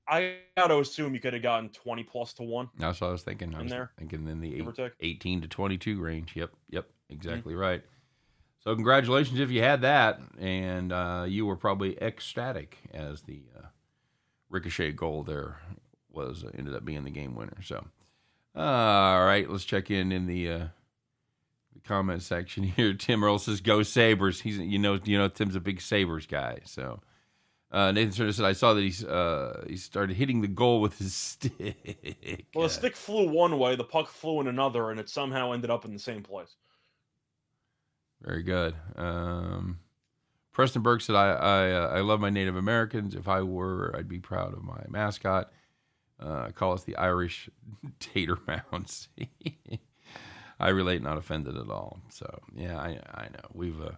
[0.10, 3.24] I gotta assume you could have gotten twenty plus to one That's what I was
[3.24, 3.54] thinking.
[3.54, 3.92] I In was there?
[4.00, 6.34] thinking in the eight, 18 to 22 range.
[6.36, 7.62] Yep, yep, exactly Mm-hmm.
[7.62, 7.84] right.
[8.60, 13.68] So congratulations if you had that, and uh, you were probably ecstatic as the uh,
[14.50, 15.58] ricochet goal there
[16.12, 17.58] was uh, ended up being the game winner.
[17.62, 17.86] So,
[18.58, 20.50] all right, let's check in in the.
[20.50, 20.68] Uh,
[21.74, 25.56] the comment section here, Tim Earl says, "Go Sabres." He's you know you know Tim's
[25.56, 26.60] a big Sabres guy.
[26.66, 27.02] So
[27.72, 30.98] uh, Nathan of said, "I saw that he's uh, he started hitting the goal with
[30.98, 35.10] his stick." Well, the stick flew one way, the puck flew in another, and it
[35.10, 36.56] somehow ended up in the same place.
[38.22, 38.74] Very good.
[38.96, 39.80] Um,
[40.54, 43.16] Preston Burke said, "I I, uh, I love my Native Americans.
[43.16, 45.52] If I were, I'd be proud of my mascot.
[46.20, 47.50] Uh, call us the Irish
[48.00, 49.10] Tater Mounds.
[50.60, 52.00] I relate, not offended at all.
[52.10, 53.92] So yeah, I I know we've uh,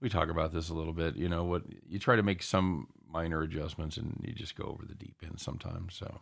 [0.00, 1.16] we talk about this a little bit.
[1.16, 1.64] You know what?
[1.88, 5.40] You try to make some minor adjustments, and you just go over the deep end
[5.40, 5.94] sometimes.
[5.94, 6.20] So."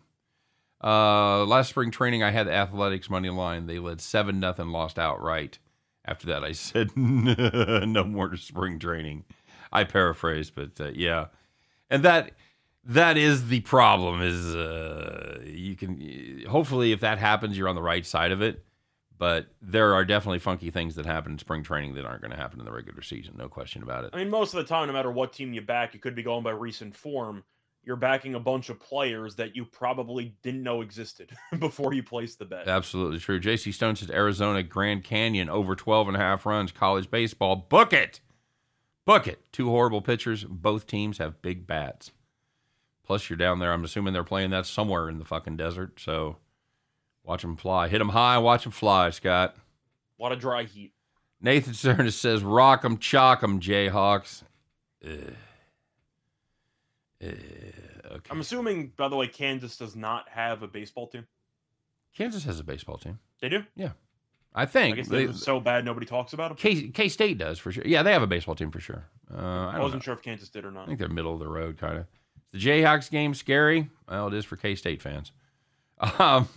[0.83, 3.67] Uh, last spring training, I had the athletics money line.
[3.67, 5.59] They led seven nothing, lost outright.
[6.05, 9.25] After that, I said no more spring training.
[9.73, 11.27] I paraphrased, but uh, yeah,
[11.91, 12.33] and that
[12.89, 14.23] that is the problem.
[14.23, 18.65] Is uh, you can hopefully if that happens, you're on the right side of it.
[19.19, 22.37] But there are definitely funky things that happen in spring training that aren't going to
[22.37, 23.35] happen in the regular season.
[23.37, 24.11] No question about it.
[24.13, 26.23] I mean, most of the time, no matter what team you back, you could be
[26.23, 27.43] going by recent form.
[27.83, 32.39] You're backing a bunch of players that you probably didn't know existed before you placed
[32.39, 32.69] the bet.
[32.69, 33.41] Absolutely true.
[33.41, 37.57] JC Stone says Arizona Grand Canyon over 12 and a half runs, college baseball.
[37.57, 38.21] Book it.
[39.05, 39.41] Book it.
[39.51, 40.45] Two horrible pitchers.
[40.45, 42.13] Both teams have big bats.
[43.09, 43.73] Plus, you're down there.
[43.73, 45.99] I'm assuming they're playing that somewhere in the fucking desert.
[45.99, 46.37] So
[47.25, 47.89] watch them fly.
[47.89, 49.57] Hit them high, watch them fly, Scott.
[50.19, 50.93] What A lot of dry heat.
[51.41, 54.43] Nathan Cernas says, rock 'em, chalk 'em, Jayhawks.
[55.03, 55.35] Ugh.
[57.23, 57.31] Ugh.
[58.11, 58.31] Okay.
[58.31, 61.27] I'm assuming, by the way, Kansas does not have a baseball team.
[62.15, 63.19] Kansas has a baseball team.
[63.41, 63.65] They do.
[63.75, 63.93] Yeah.
[64.55, 64.95] I think.
[64.95, 66.57] I guess They- they're so bad nobody talks about them.
[66.59, 67.85] K K State does for sure.
[67.87, 69.07] Yeah, they have a baseball team for sure.
[69.33, 70.05] Uh, I, I, wasn't know.
[70.05, 70.83] sure if Kansas did or not.
[70.85, 72.07] I think they're middle of the road kind of.
[72.53, 73.91] The Jayhawks game scary.
[74.09, 75.33] Well, it is for K State fans.
[76.19, 76.49] Um,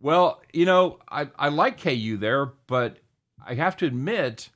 [0.00, 2.98] well, you know, I I like KU there, but
[3.44, 4.50] I have to admit,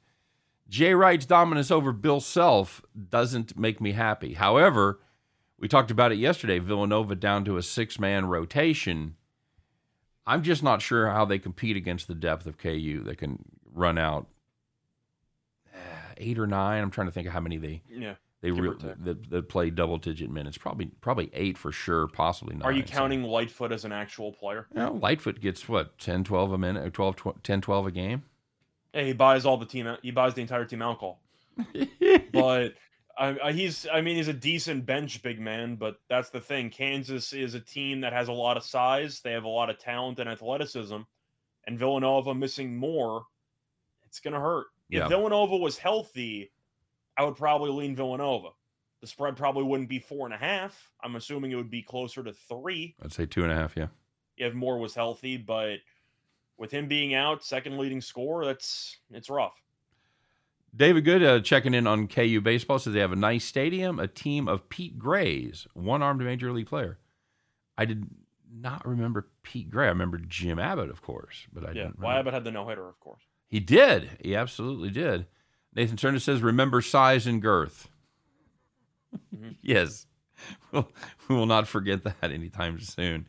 [0.68, 4.34] Jay Wright's dominance over Bill Self doesn't make me happy.
[4.34, 5.00] However,
[5.58, 6.58] we talked about it yesterday.
[6.58, 9.16] Villanova down to a six man rotation.
[10.26, 13.02] I'm just not sure how they compete against the depth of KU.
[13.04, 14.26] They can run out
[15.74, 15.78] eh,
[16.16, 16.82] eight or nine.
[16.82, 18.14] I'm trying to think of how many they Yeah.
[18.44, 20.59] They Give or re- that, that play double digit minutes.
[20.59, 22.09] Probably probably eight for sure.
[22.09, 22.62] Possibly nine.
[22.62, 24.66] Are you So, counting Lightfoot as an actual player?
[24.74, 28.22] you know, Lightfoot gets what 10, 12 a minute, 12, 12 10, 12 a game.
[28.92, 29.88] Hey, he buys all the team.
[30.02, 31.22] He buys the entire team alcohol.
[32.35, 32.74] but
[33.16, 36.68] I, I, he's I mean he's a decent bench big man, but that's the thing.
[36.68, 39.20] Kansas is a team that has a lot of size.
[39.20, 40.98] They have a lot of talent and athleticism,
[41.66, 43.24] and Villanova missing more.
[44.04, 44.66] It's gonna hurt.
[44.90, 45.04] Yeah.
[45.04, 46.50] If Villanova was healthy,
[47.16, 48.50] I would probably lean Villanova.
[49.00, 50.90] The spread probably wouldn't be four and a half.
[51.03, 53.77] I'm assuming it would be closer to three I'd say two and a half.
[53.77, 53.88] Yeah.
[54.37, 55.77] if Moore was healthy, but
[56.57, 59.61] with him being out, second leading scorer, that's it's rough.
[60.77, 64.09] David Good uh, checking in on KU baseball says they have a nice stadium, a
[64.09, 66.98] team of Pete Grays, one armed major league player.
[67.79, 68.07] I did
[68.53, 69.87] not remember Pete Gray.
[69.87, 71.98] I remember Jim Abbott, of course, but I Yeah, didn't.
[72.00, 73.22] well, remember- Abbott had the no hitter, of course.
[73.48, 74.18] He did.
[74.22, 75.27] He absolutely did.
[75.74, 77.88] Nathan Turner says, "Remember size and girth."
[79.34, 79.56] Mhm.
[79.62, 80.06] yes,
[80.72, 80.88] we'll,
[81.28, 83.26] we will not forget that anytime soon.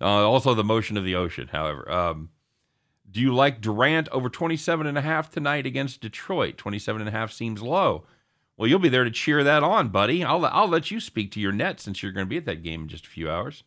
[0.00, 1.48] Uh, also, the motion of the ocean.
[1.48, 2.30] However, um,
[3.10, 6.56] do you like Durant over 27 and a half tonight against Detroit?
[6.56, 8.04] 27 and a half seems low.
[8.56, 10.22] Well, you'll be there to cheer that on, buddy.
[10.22, 12.62] I'll I'll let you speak to your net since you're going to be at that
[12.62, 13.64] game in just a few hours.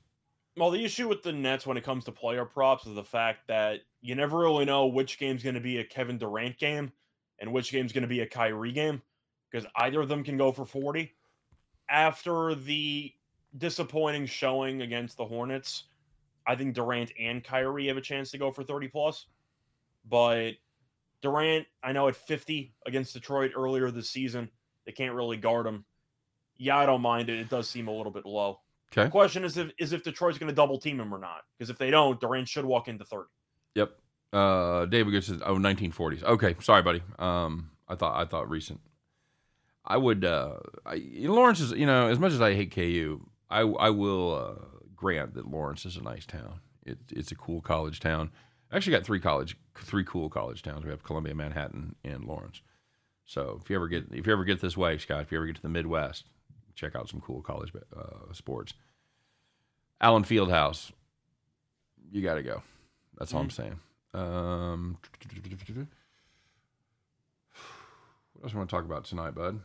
[0.55, 3.47] Well, the issue with the Nets when it comes to player props is the fact
[3.47, 6.91] that you never really know which game's going to be a Kevin Durant game
[7.43, 9.01] and which game's going to be a Kyrie game
[9.51, 11.13] because either of them can go for 40.
[11.89, 13.11] After the
[13.57, 15.83] disappointing showing against the Hornets,
[16.47, 19.25] I think Durant and Kyrie have a chance to go for 30 plus.
[20.09, 20.51] But
[21.21, 24.49] Durant, I know at 50 against Detroit earlier this season,
[24.85, 25.83] they can't really guard him.
[26.55, 27.39] Yeah, I don't mind it.
[27.39, 28.61] It does seem a little bit low.
[28.93, 29.03] Okay.
[29.03, 31.41] The question is if is if Detroit's going to double team him or not.
[31.57, 33.25] Because if they don't, Durant should walk into third.
[33.75, 33.91] Yep.
[34.33, 37.03] Uh, David Good says, "Oh, 1940s." Okay, sorry, buddy.
[37.19, 38.81] Um, I thought I thought recent.
[39.85, 40.25] I would.
[40.25, 41.71] Uh, I, Lawrence is.
[41.71, 44.65] You know, as much as I hate KU, I I will uh,
[44.95, 46.61] grant that Lawrence is a nice town.
[46.85, 48.31] It, it's a cool college town.
[48.71, 50.83] I actually got three college, three cool college towns.
[50.83, 52.61] We have Columbia, Manhattan, and Lawrence.
[53.25, 55.45] So if you ever get if you ever get this way, Scott, if you ever
[55.45, 56.25] get to the Midwest,
[56.75, 58.73] check out some cool college uh, sports.
[60.01, 60.91] Allen Fieldhouse,
[62.11, 62.63] you got to go.
[63.17, 63.79] That's all I'm saying.
[64.13, 64.97] Um,
[68.33, 69.59] what else do you want to talk about tonight, bud?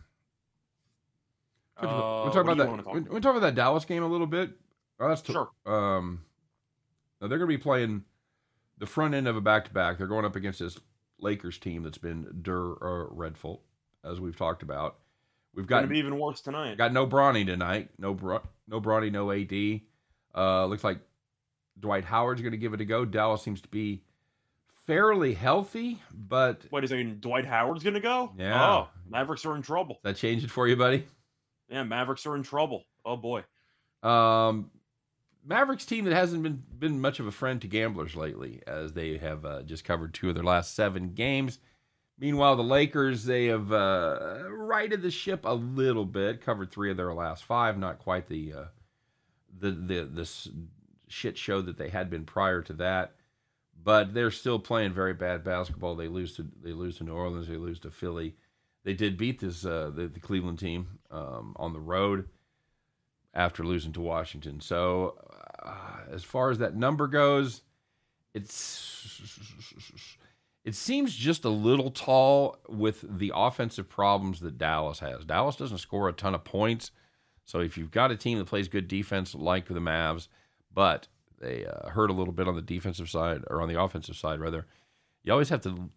[1.77, 2.85] Uh, we what talk about that.
[2.85, 4.51] talk We, talk about that Dallas game a little bit.
[4.99, 5.51] Oh, that's t- Sure.
[5.65, 6.23] Um,
[7.21, 8.05] now they're going to be playing
[8.79, 9.99] the front end of a back to back.
[9.99, 10.79] They're going up against this
[11.21, 13.63] Lakers team that's been dur uh, redful,
[14.05, 14.99] as we've talked about.
[15.55, 16.79] We've got be even worse tonight.
[16.79, 17.91] got no Bronny tonight.
[17.99, 19.81] No Bro- no Bronny, no AD.
[20.37, 20.99] Uh, looks like
[21.81, 23.05] Dwight Howard's going to give it a go.
[23.05, 24.03] Dallas seems to be
[24.89, 27.21] fairly healthy, but what is it?
[27.21, 28.33] Dwight Howard's gonna go?
[28.37, 28.69] Yeah.
[28.69, 30.01] Oh, Mavericks are in trouble.
[30.03, 31.07] that changed it for you, buddy.
[31.69, 32.85] Yeah, Mavericks are in trouble.
[33.05, 33.45] Oh boy.
[34.03, 34.71] Um,
[35.45, 39.19] Mavericks team that hasn't been been much of a friend to gamblers lately, as they
[39.19, 41.59] have uh, just covered two of their last seven games.
[42.19, 46.97] Meanwhile, the Lakers they have uh, righted the ship a little bit, covered three of
[46.97, 47.79] their last five.
[47.79, 48.65] Not quite the uh,
[49.61, 50.49] the the this
[51.09, 53.13] shit show that they had been prior to that,
[53.83, 55.95] but they're still playing very bad basketball.
[55.95, 58.35] They lose to they lose to New Orleans, they lose to Philly.
[58.85, 62.29] They did beat this uh, the, the Cleveland team um, on the road
[63.35, 64.61] after losing to Washington.
[64.61, 65.17] So,
[65.63, 67.63] uh, as far as that number goes,
[68.35, 69.21] it's
[70.65, 75.25] it seems just a little tall with the offensive problems that Dallas has.
[75.25, 76.91] Dallas doesn't score a ton of points,
[77.45, 80.29] so if you've got a team that plays good defense like the Mavs,
[80.73, 81.09] but
[81.41, 84.41] they uh, hurt a little bit on the defensive side or on the offensive side
[84.41, 84.67] rather,
[85.23, 85.91] you always have to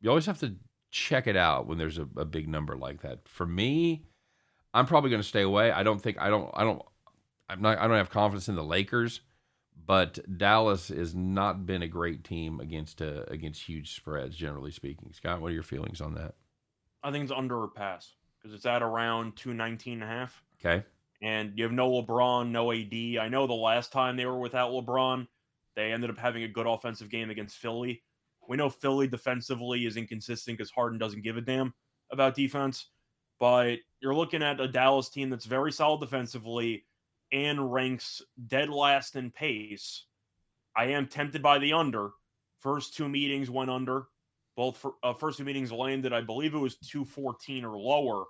[0.00, 0.56] you always have to
[0.90, 3.28] check it out when there's a, a big number like that.
[3.28, 4.04] For me,
[4.74, 5.70] I'm probably going to stay away.
[5.70, 6.82] I don't think I don't I don't
[7.48, 9.20] I'm not I don't have confidence in the Lakers,
[9.86, 15.12] but Dallas has not been a great team against uh, against huge spreads generally speaking.
[15.12, 16.34] Scott, what are your feelings on that?
[17.02, 20.42] I think it's under or pass because it's at around 219 and a half.
[20.60, 20.84] Okay.
[21.22, 23.22] And you have no LeBron, no AD.
[23.22, 25.26] I know the last time they were without LeBron,
[25.76, 28.02] they ended up having a good offensive game against Philly.
[28.48, 31.74] We know Philly defensively is inconsistent because Harden doesn't give a damn
[32.10, 32.88] about defense.
[33.38, 36.84] But you're looking at a Dallas team that's very solid defensively
[37.32, 40.06] and ranks dead last in pace.
[40.76, 42.10] I am tempted by the under.
[42.60, 44.06] First two meetings went under.
[44.56, 48.26] Both for, uh, first two meetings landed, I believe it was 214 or lower.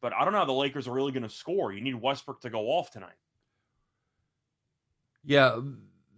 [0.00, 1.72] But I don't know how the Lakers are really going to score.
[1.72, 3.16] You need Westbrook to go off tonight.
[5.24, 5.60] Yeah,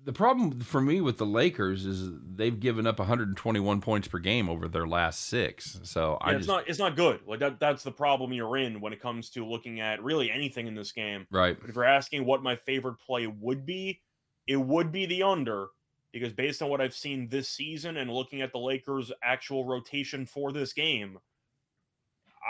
[0.05, 4.49] the problem for me with the Lakers is they've given up 121 points per game
[4.49, 5.81] over their last six.
[5.83, 7.21] So I Yeah, just it's not it's not good.
[7.27, 10.67] Like that that's the problem you're in when it comes to looking at really anything
[10.67, 11.27] in this game.
[11.31, 11.59] right.
[11.61, 14.01] But if you're asking what my favorite play would be,
[14.47, 15.69] it would be the under
[16.13, 20.27] because based on what I've seen this season and looking at the Lakers' actual rotation
[20.27, 21.19] for this game,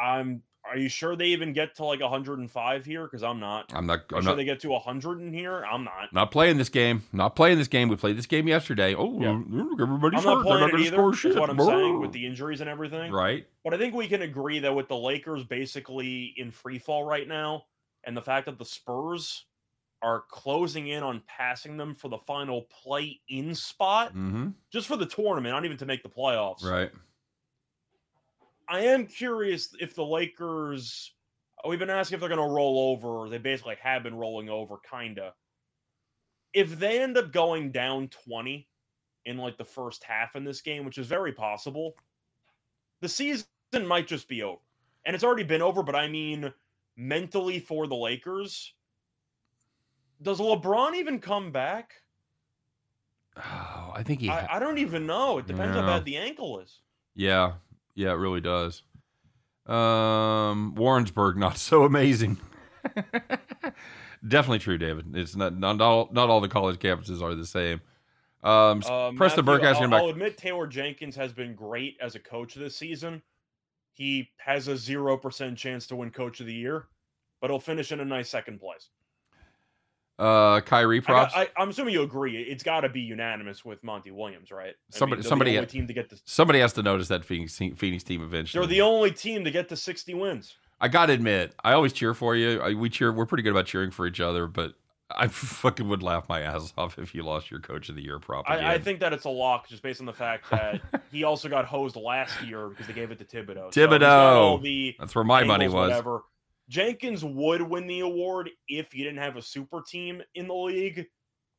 [0.01, 0.43] I'm.
[0.69, 3.05] Are you sure they even get to like 105 here?
[3.05, 3.73] Because I'm not.
[3.75, 4.01] I'm not.
[4.13, 4.37] I'm sure not.
[4.37, 5.65] they get to 100 in here?
[5.65, 6.13] I'm not.
[6.13, 7.03] Not playing this game.
[7.13, 7.89] Not playing this game.
[7.89, 8.95] We played this game yesterday.
[8.95, 9.41] Oh, Yeah.
[9.83, 10.45] everybody's I'm not hurt.
[10.45, 11.37] They're not going to score That's shit.
[11.37, 13.13] what I'm saying with the injuries and everything.
[13.13, 13.47] right.
[13.65, 17.27] But I think we can agree that with the Lakers basically in free fall right
[17.27, 17.65] now,
[18.05, 19.45] and the fact that the Spurs
[20.01, 24.51] are closing in on passing them for the final play in spot, Mm-hmm.
[24.73, 26.63] just for the tournament, not even to make the playoffs.
[26.65, 26.91] Right.
[28.69, 31.13] I am curious if the Lakers.
[31.67, 33.29] We've been asking if they're going to roll over.
[33.29, 35.35] They basically have been rolling over, kinda.
[36.53, 38.69] If they end up going down twenty
[39.25, 41.95] in like the first half in this game, which is very possible,
[43.01, 43.47] the season
[43.85, 44.61] might just be over.
[45.05, 46.53] And it's already been over, but I mean
[46.97, 48.75] mentally for the Lakers.
[50.23, 51.93] Does LeBron even come back?
[53.37, 54.29] Oh, I think he.
[54.31, 55.39] I, I don't even know.
[55.39, 56.81] It depends how bad the ankle is.
[57.15, 57.53] yeah.
[57.99, 58.11] Yeah.
[58.13, 58.83] It really does.
[59.67, 62.39] Um, Warrensburg not so amazing.
[64.27, 65.17] Definitely true, David.
[65.17, 67.81] It's not not all not all the college campuses are the same.
[68.43, 72.15] Um, Uh, Preston Burke asking I'll, about I'll admit Taylor Jenkins has been great as
[72.15, 73.21] a coach this season.
[73.93, 76.87] He has a zero percent chance to win Coach of the Year,
[77.41, 78.91] but he'll finish in a nice second place.
[80.19, 81.33] Uh Kyrie props.
[81.37, 82.43] I, I'm assuming you agree.
[82.43, 84.71] It's got to be unanimous with Monty Williams, right?
[84.93, 86.13] I Somebody- the somebody- only team to get.
[86.25, 88.61] Somebody has to notice that Phoenix team, Phoenix team eventually.
[88.67, 90.57] They're the only team to get to 60 wins.
[90.81, 92.61] I gotta admit, I always cheer for you.
[92.61, 93.13] I, we cheer.
[93.13, 94.75] We're pretty good about cheering for each other, but
[95.11, 98.19] I fucking would laugh my ass off if you lost your coach of the year
[98.19, 98.49] prop.
[98.49, 101.49] I, I think that it's a lock just based on the fact that he also
[101.49, 103.73] got hosed last year because they gave it to Thibodeau.
[103.75, 104.63] So Thibodeau.
[104.63, 105.89] the that's where my money was.
[105.91, 106.23] Whatever.
[106.69, 111.07] Jenkins would win the award if you didn't have a super team in the league,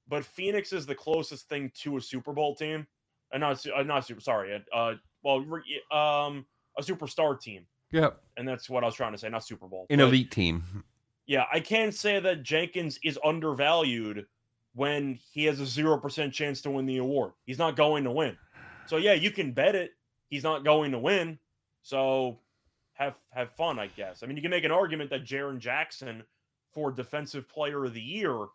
[0.07, 2.85] but Phoenix is the closest thing to a Super Bowl team.
[3.33, 4.21] Uh, not uh, not super.
[4.21, 4.63] Sorry.
[4.73, 4.93] Uh,
[5.23, 6.45] well, re- um,
[6.77, 7.65] a superstar team.
[7.91, 8.21] Yep.
[8.37, 9.87] And that's what I was trying to say, not Super Bowl.
[9.89, 10.83] An But, elite team.
[11.25, 14.25] Yeah, I can't say that Jenkins is undervalued
[14.73, 17.33] when he has a 0% chance to win the award.
[17.45, 18.37] He's not going to win.
[18.85, 19.91] So yeah, you can bet it.
[20.29, 21.37] He's not going to win.
[21.81, 22.39] So
[22.99, 24.21] have have fun, I guess.
[24.21, 26.23] I mean, you can make an argument that Jaren Jackson
[26.73, 28.47] for defensive player of the year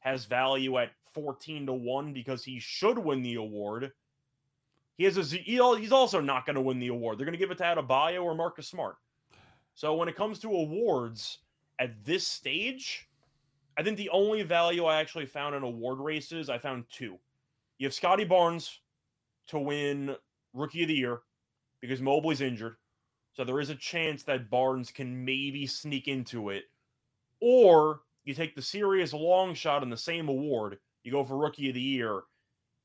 [0.00, 3.92] has value at 14 to 1 because he should win the award.
[4.96, 7.18] He has a he's also not going to win the award.
[7.18, 8.96] They're going to give it to Adebayo or Marcus Smart.
[9.74, 11.38] So when it comes to awards
[11.78, 13.08] at this stage,
[13.78, 17.18] I think the only value I actually found in award races, I found two.
[17.78, 18.80] You have Scottie Barnes
[19.48, 20.16] to win
[20.52, 21.20] Rookie of the Year
[21.80, 22.76] because Mobley's injured.
[23.40, 26.64] So there is a chance that Barnes can maybe sneak into it.
[27.40, 31.70] Or you take the serious long shot in the same award, you go for Rookie
[31.70, 32.20] of the Year,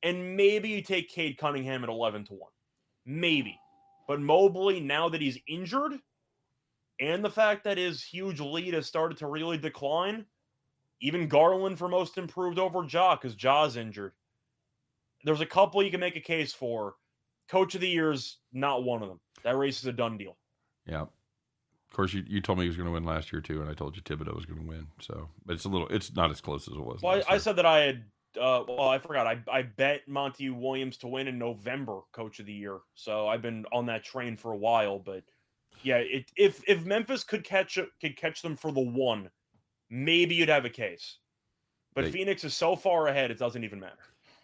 [0.02, 2.50] and maybe you take Cade Cunningham at 11 to 1.
[3.04, 3.60] Maybe.
[4.08, 5.92] But Mobley, now that he's injured,
[7.00, 10.24] and the fact that his huge lead has started to really decline,
[11.02, 14.14] even Garland for most improved over Ja because Ja's injured.
[15.22, 16.94] There's a couple you can make a case for.
[17.46, 19.20] Coach of the Year is not one of them.
[19.44, 20.38] That race is a done deal.
[20.86, 21.02] Yeah.
[21.02, 23.70] Of course, you, you told me he was going to win last year too, and
[23.70, 24.86] I told you Thibodeau was going to win.
[25.00, 27.00] So, but it's a little, it's not as close as it was.
[27.02, 28.04] Well, I, I said that I had.
[28.38, 29.26] Uh, well, I forgot.
[29.26, 32.80] I, I bet Monty Williams to win in November, Coach of the Year.
[32.94, 34.98] So I've been on that train for a while.
[34.98, 35.22] But
[35.82, 39.30] yeah, it, if if Memphis could catch could catch them for the one,
[39.88, 41.18] maybe you'd have a case.
[41.94, 43.96] But They- Phoenix is so far ahead, it doesn't even matter.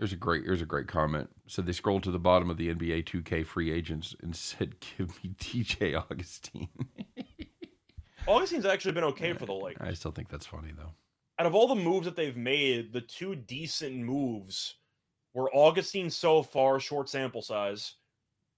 [0.03, 1.31] Here's a great here's a great comment.
[1.47, 5.09] Said they scrolled to the bottom of the NBA 2K free agents and said, "Give
[5.23, 6.67] me DJ Augustin."
[8.27, 9.87] Augustin's actually been okay for the Lakers.
[9.89, 10.91] I still think that's funny though.
[11.39, 14.75] out of all the moves that they've made, the two decent moves
[15.35, 17.95] were Augustin so far, short sample size,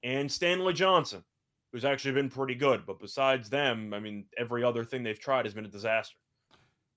[0.02, 1.22] and Stanley Johnson,
[1.72, 2.86] who's actually been pretty good.
[2.86, 6.16] But besides them, I mean, every other thing they've tried has been a disaster.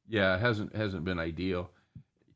[0.08, 1.70] Yeah, it hasn't hasn't been ideal.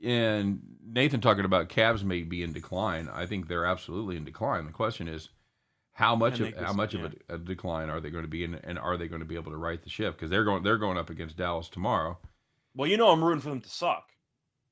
[0.04, 3.10] And Nathan talking about Cavs may be in decline.
[3.14, 4.66] I think they're absolutely in decline.
[4.66, 5.30] The question is,
[5.93, 7.06] how much of how much yeah.
[7.06, 9.26] of a, a decline are they going to be in, and are they going to
[9.26, 10.16] be able to right the ship?
[10.16, 12.18] Because they're going they're going up against Dallas tomorrow.
[12.76, 14.10] Well, you know, I'm rooting for them to suck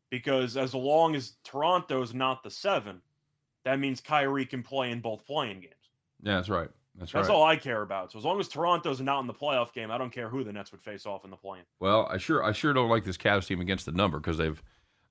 [0.10, 3.02] because as long as Toronto's not the seven,
[3.66, 5.74] that means Kyrie can play in both play-in games.
[6.22, 6.70] Yeah, that's right.
[6.96, 7.22] That's, right.
[7.22, 7.36] That's right.
[7.36, 8.12] all I care about.
[8.12, 10.52] So as long as Toronto's not in the playoff game, I don't care who the
[10.52, 11.66] Nets would face off in the play-in.
[11.80, 14.62] Well, I sure I sure don't like this Cavs team against the number because they've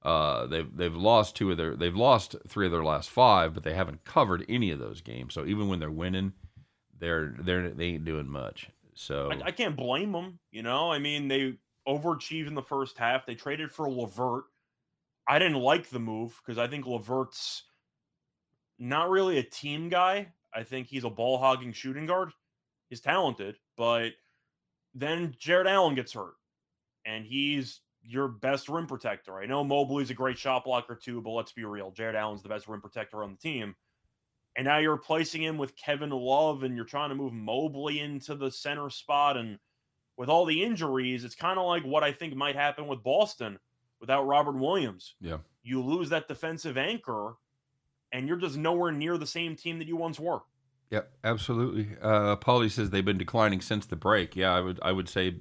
[0.03, 3.65] uh, they've they've lost two of their they've lost three of their last five, but
[3.65, 5.35] they haven't covered any of those games.
[5.35, 6.33] So even when they're winning,
[6.99, 8.69] they're they're they ain't doing much.
[8.95, 10.39] So I, I can't blame them.
[10.51, 11.55] You know, I mean, they
[11.87, 13.27] overachieved in the first half.
[13.27, 14.45] They traded for LeVert.
[15.27, 17.65] I didn't like the move because I think LeVert's
[18.79, 20.29] not really a team guy.
[20.55, 22.33] I think he's a ball hogging shooting guard.
[22.89, 24.13] He's talented, but
[24.95, 26.35] then Jarrett Allen gets hurt,
[27.05, 29.39] and he's your best rim protector.
[29.39, 31.91] I know Mobley's a great shot blocker too, but let's be real.
[31.91, 33.75] Jarrett Allen's the best rim protector on the team.
[34.57, 38.35] And now you're replacing him with Kevin Love, and you're trying to move Mobley into
[38.35, 39.37] the center spot.
[39.37, 39.59] And
[40.17, 43.59] with all the injuries, it's kind of like what I think might happen with Boston
[44.01, 45.15] without Robert Williams.
[45.21, 45.39] Yeah.
[45.63, 47.35] You lose that defensive anchor,
[48.11, 50.41] and you're just nowhere near the same team that you once were.
[50.91, 51.91] Yep, absolutely.
[52.01, 54.35] Uh, Paulie says they've been declining since the break.
[54.35, 55.37] Yeah, I would I would say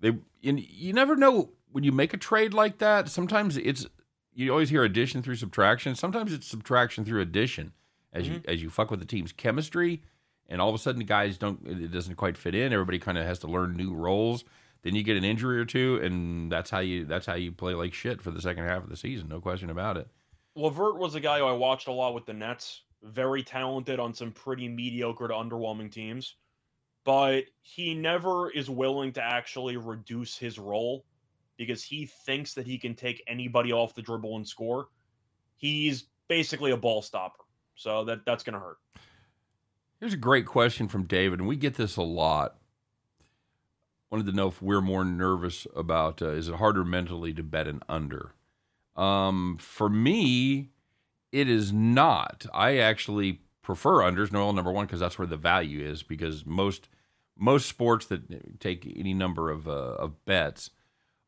[0.00, 0.18] they.
[0.44, 3.08] And you never know when you make a trade like that.
[3.08, 3.84] Sometimes it's
[4.32, 5.96] you always hear addition through subtraction.
[5.96, 7.72] Sometimes it's subtraction through addition
[8.12, 8.48] as you mm-hmm.
[8.50, 10.00] as you fuck with the team's chemistry,
[10.48, 11.66] and all of a sudden the guys don't.
[11.66, 12.72] It doesn't quite fit in.
[12.72, 14.44] Everybody kind of has to learn new roles.
[14.82, 17.74] Then you get an injury or two, and that's how you that's how you play
[17.74, 19.28] like shit for the second half of the season.
[19.28, 20.06] No question about it.
[20.54, 22.82] LeVert was a guy who I watched a lot with the Nets.
[23.02, 26.36] Very talented on some pretty mediocre to underwhelming teams,
[27.04, 31.04] but he never is willing to actually reduce his role
[31.56, 34.88] because he thinks that he can take anybody off the dribble and score.
[35.56, 37.44] He's basically a ball stopper,
[37.74, 38.78] so that that's going to hurt.
[40.00, 42.56] Here's a great question from David, and we get this a lot.
[44.10, 47.66] Wanted to know if we're more nervous about uh, is it harder mentally to bet
[47.66, 48.34] an under?
[48.96, 50.70] Um, for me,
[51.32, 52.46] it is not.
[52.54, 54.30] I actually prefer unders.
[54.30, 56.02] No, number one because that's where the value is.
[56.02, 56.88] Because most
[57.36, 60.70] most sports that take any number of uh, of bets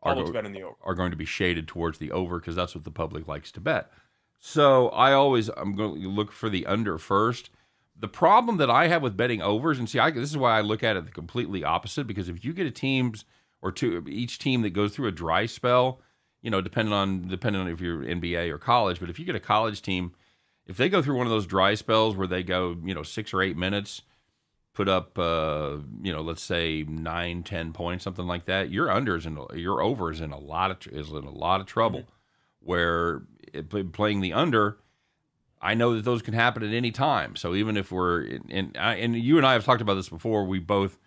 [0.03, 0.77] are go- betting the over.
[0.83, 3.61] are going to be shaded towards the over because that's what the public likes to
[3.61, 3.91] bet.
[4.39, 7.51] So I always I'm going to look for the under first.
[7.99, 10.61] The problem that I have with betting overs, and see, I, this is why I
[10.61, 12.07] look at it the completely opposite.
[12.07, 13.25] Because if you get a teams
[13.63, 16.01] or two, each team that goes through a dry spell,
[16.43, 19.35] you know, depending on depending on if you're NBA or college, but if you get
[19.35, 20.13] a college team,
[20.67, 23.33] if they go through one of those dry spells where they go, you know, six
[23.33, 24.03] or eight minutes,
[24.77, 29.25] put up, uh, you know, let's say nine, ten points, something like that, your unders
[29.25, 32.05] and your over is in a lot of is in a lot of trouble.
[32.61, 33.23] Where
[33.55, 34.77] it, playing the under,
[35.63, 37.37] I know that those can happen at any time.
[37.37, 40.11] So even if we're in, and, I, and you and I have talked about this
[40.11, 40.99] before, we both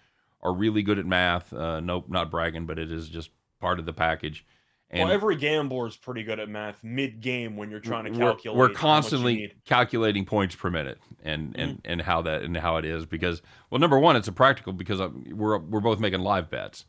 [0.42, 1.54] are really good at math.
[1.54, 4.46] Uh, nope, not bragging, but it is just part of the package.
[4.92, 8.10] And well, every gambler is pretty good at math mid game when you're trying to
[8.10, 8.58] calculate.
[8.58, 11.92] We're, we're constantly calculating points per minute and and mm-hmm.
[11.92, 15.00] and how that and how it is because well, number one, it's a practical because
[15.32, 16.86] we're we're both making live bets,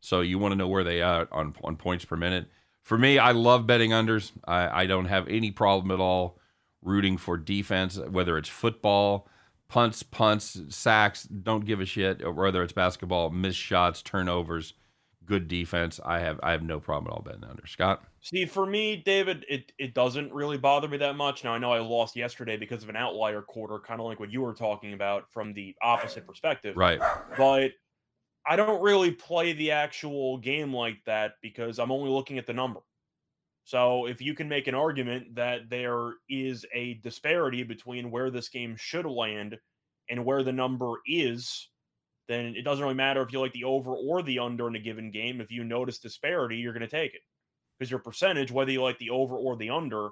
[0.00, 2.46] so you want to know where they are on on points per minute.
[2.80, 4.32] For me, I love betting unders.
[4.46, 6.38] I, I don't have any problem at all
[6.80, 9.28] rooting for defense, whether it's football,
[9.68, 11.24] punts, punts, sacks.
[11.24, 12.34] Don't give a shit.
[12.34, 14.72] Whether it's basketball, missed shots, turnovers
[15.26, 16.00] good defense.
[16.04, 17.66] I have I have no problem at all betting under.
[17.66, 18.04] Scott?
[18.20, 21.44] See, for me, David, it, it doesn't really bother me that much.
[21.44, 24.32] Now I know I lost yesterday because of an outlier quarter, kind of like what
[24.32, 26.76] you were talking about from the opposite perspective.
[26.76, 27.00] Right.
[27.36, 27.72] But
[28.46, 32.52] I don't really play the actual game like that because I'm only looking at the
[32.52, 32.80] number.
[33.64, 38.48] So if you can make an argument that there is a disparity between where this
[38.48, 39.56] game should land
[40.10, 41.68] and where the number is,
[42.28, 44.80] then it doesn't really matter if you like the over or the under in a
[44.80, 45.40] given game.
[45.40, 47.22] If you notice disparity, you're going to take it
[47.78, 50.10] because your percentage, whether you like the over or the under,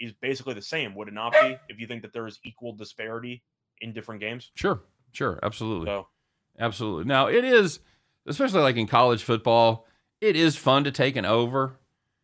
[0.00, 0.94] is basically the same.
[0.94, 3.42] Would it not be if you think that there is equal disparity
[3.80, 4.50] in different games?
[4.54, 4.82] Sure,
[5.12, 6.08] sure, absolutely, so,
[6.58, 7.04] absolutely.
[7.04, 7.80] Now it is,
[8.26, 9.86] especially like in college football,
[10.20, 11.78] it is fun to take an over.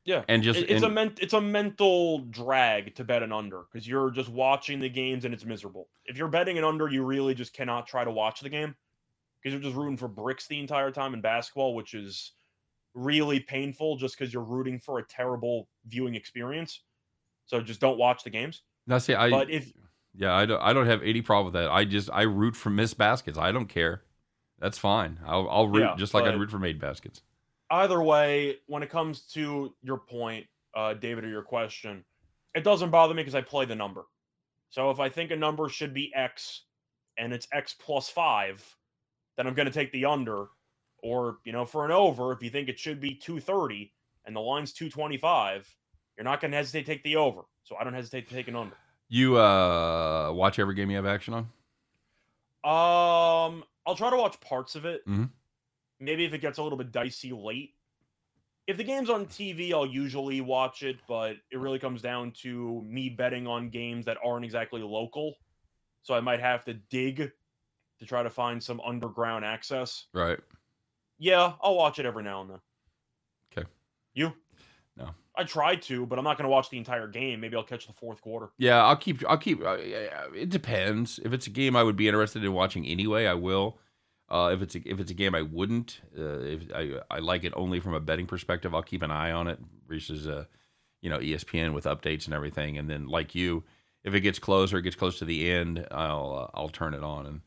[0.04, 3.64] Yeah, and just it's and, a men- it's a mental drag to bet an under
[3.70, 5.88] because you're just watching the games and it's miserable.
[6.06, 8.74] If you're betting an under, you really just cannot try to watch the game
[9.42, 12.32] because you're just rooting for bricks the entire time in basketball, which is
[12.94, 16.82] really painful just because you're rooting for a terrible viewing experience.
[17.46, 18.62] So just don't watch the games.
[18.86, 19.72] Now, see, I but if
[20.14, 21.70] yeah, I don't I don't have any problem with that.
[21.70, 23.38] I just I root for missed baskets.
[23.38, 24.02] I don't care.
[24.58, 25.20] That's fine.
[25.24, 27.22] I'll, I'll root yeah, just like I root for made baskets.
[27.70, 32.04] Either way, when it comes to your point, uh, David, or your question,
[32.54, 34.04] it doesn't bother me because I play the number.
[34.70, 36.62] So if I think a number should be X
[37.18, 38.64] and it's X plus five,
[39.38, 40.48] then I'm going to take the under.
[41.00, 43.92] Or, you know, for an over, if you think it should be 230
[44.26, 45.74] and the line's 225,
[46.16, 47.42] you're not going to hesitate to take the over.
[47.62, 48.74] So I don't hesitate to take an under.
[49.08, 51.44] You uh watch every game you have action on?
[52.64, 55.06] Um, I'll try to watch parts of it.
[55.08, 55.24] Mm-hmm.
[56.00, 57.74] Maybe if it gets a little bit dicey late.
[58.66, 62.82] If the game's on TV, I'll usually watch it, but it really comes down to
[62.86, 65.36] me betting on games that aren't exactly local.
[66.02, 67.32] So I might have to dig
[67.98, 70.06] to try to find some underground access.
[70.12, 70.38] Right.
[71.18, 72.60] Yeah, I'll watch it every now and then.
[73.52, 73.68] Okay.
[74.14, 74.32] You?
[74.96, 75.10] No.
[75.34, 77.40] I tried to, but I'm not going to watch the entire game.
[77.40, 78.50] Maybe I'll catch the fourth quarter.
[78.58, 79.22] Yeah, I'll keep.
[79.28, 79.62] I'll keep.
[79.62, 79.76] Uh,
[80.34, 81.20] it depends.
[81.24, 83.78] If it's a game I would be interested in watching anyway, I will.
[84.28, 87.44] Uh, if it's a, if it's a game I wouldn't, uh, if I I like
[87.44, 89.58] it only from a betting perspective, I'll keep an eye on it.
[89.86, 90.46] Reaches a,
[91.00, 93.64] you know, ESPN with updates and everything, and then like you,
[94.04, 97.02] if it gets closer, it gets close to the end, I'll uh, I'll turn it
[97.02, 97.40] on and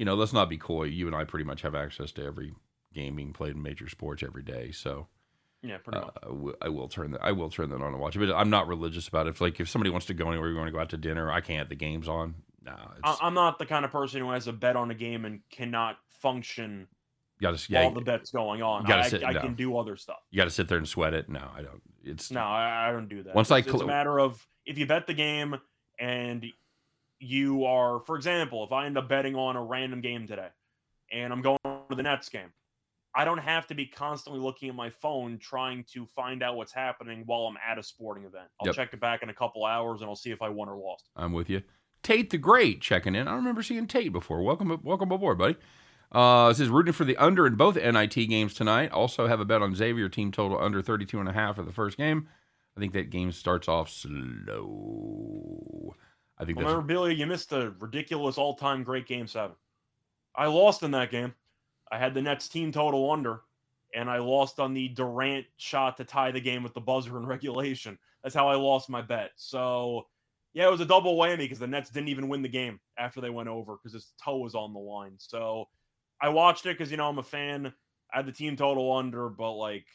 [0.00, 0.84] you know, let's not be coy.
[0.84, 2.54] You and I pretty much have access to every
[2.94, 4.72] game being played in major sports every day.
[4.72, 5.08] So
[5.62, 6.16] yeah, pretty uh, much.
[6.22, 7.20] I, w- I will turn that.
[7.22, 8.20] I will turn that on and watch it.
[8.20, 9.30] But I'm not religious about it.
[9.30, 11.30] If like if somebody wants to go anywhere, you want to go out to dinner,
[11.30, 11.68] I can't.
[11.68, 12.34] The game's on.
[12.64, 12.74] No,
[13.04, 15.98] I'm not the kind of person who has a bet on a game and cannot
[16.08, 16.88] function.
[17.42, 18.86] Gotta, yeah, all the bets going on.
[18.86, 19.40] Got I, sit, I, no.
[19.42, 20.20] can do other stuff.
[20.30, 21.28] You got to sit there and sweat it.
[21.28, 21.82] No, I don't.
[22.02, 23.34] It's no, I, I don't do that.
[23.34, 25.56] Once it's, I, cl- it's a matter of if you bet the game
[25.98, 26.46] and
[27.20, 30.48] you are, for example, if I end up betting on a random game today
[31.12, 32.52] and I'm going to the Nets game,
[33.14, 36.72] I don't have to be constantly looking at my phone trying to find out what's
[36.72, 38.46] happening while I'm at a sporting event.
[38.60, 38.74] I'll yep.
[38.74, 41.10] check it back in a couple hours and I'll see if I won or lost.
[41.16, 41.62] I'm with you.
[42.02, 43.28] Tate the Great checking in.
[43.28, 44.42] I remember seeing Tate before.
[44.42, 45.56] Welcome, welcome aboard, buddy.
[46.12, 48.90] Uh, this is rooting for the under in both NIT games tonight.
[48.90, 51.72] Also have a bet on Xavier team total under 32 and a half for the
[51.72, 52.28] first game.
[52.76, 55.94] I think that game starts off slow.
[56.40, 57.14] I think well, memorabilia.
[57.14, 59.54] You missed a ridiculous all-time great game seven.
[60.34, 61.34] I lost in that game.
[61.92, 63.42] I had the Nets team total under,
[63.94, 67.26] and I lost on the Durant shot to tie the game with the buzzer in
[67.26, 67.98] regulation.
[68.22, 69.32] That's how I lost my bet.
[69.36, 70.06] So,
[70.54, 73.20] yeah, it was a double whammy because the Nets didn't even win the game after
[73.20, 75.14] they went over because his toe was on the line.
[75.18, 75.68] So,
[76.22, 77.72] I watched it because you know I'm a fan.
[78.12, 79.86] I had the team total under, but like,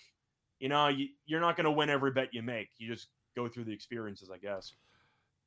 [0.59, 2.69] you know, you, you're not going to win every bet you make.
[2.77, 4.73] You just go through the experiences, I guess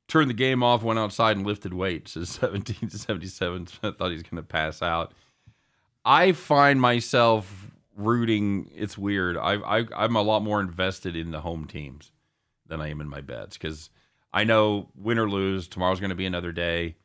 [0.08, 2.16] turned the game off, went outside and lifted weights.
[2.16, 3.68] Is 17 to 77.
[3.82, 5.12] I thought he was going to pass out.
[6.04, 8.70] I find myself rooting.
[8.74, 9.36] It's weird.
[9.36, 12.12] I, I I'm a lot more invested in the home teams
[12.66, 13.90] than I am in my bets because
[14.32, 16.96] I know win or lose, tomorrow's going to be another day,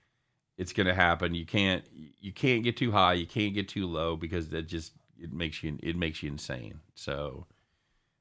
[0.58, 1.36] it's going to happen.
[1.36, 4.93] You can't you can't get too high, you can't get too low because that just
[5.18, 6.80] it makes you it makes you insane.
[6.95, 7.47] So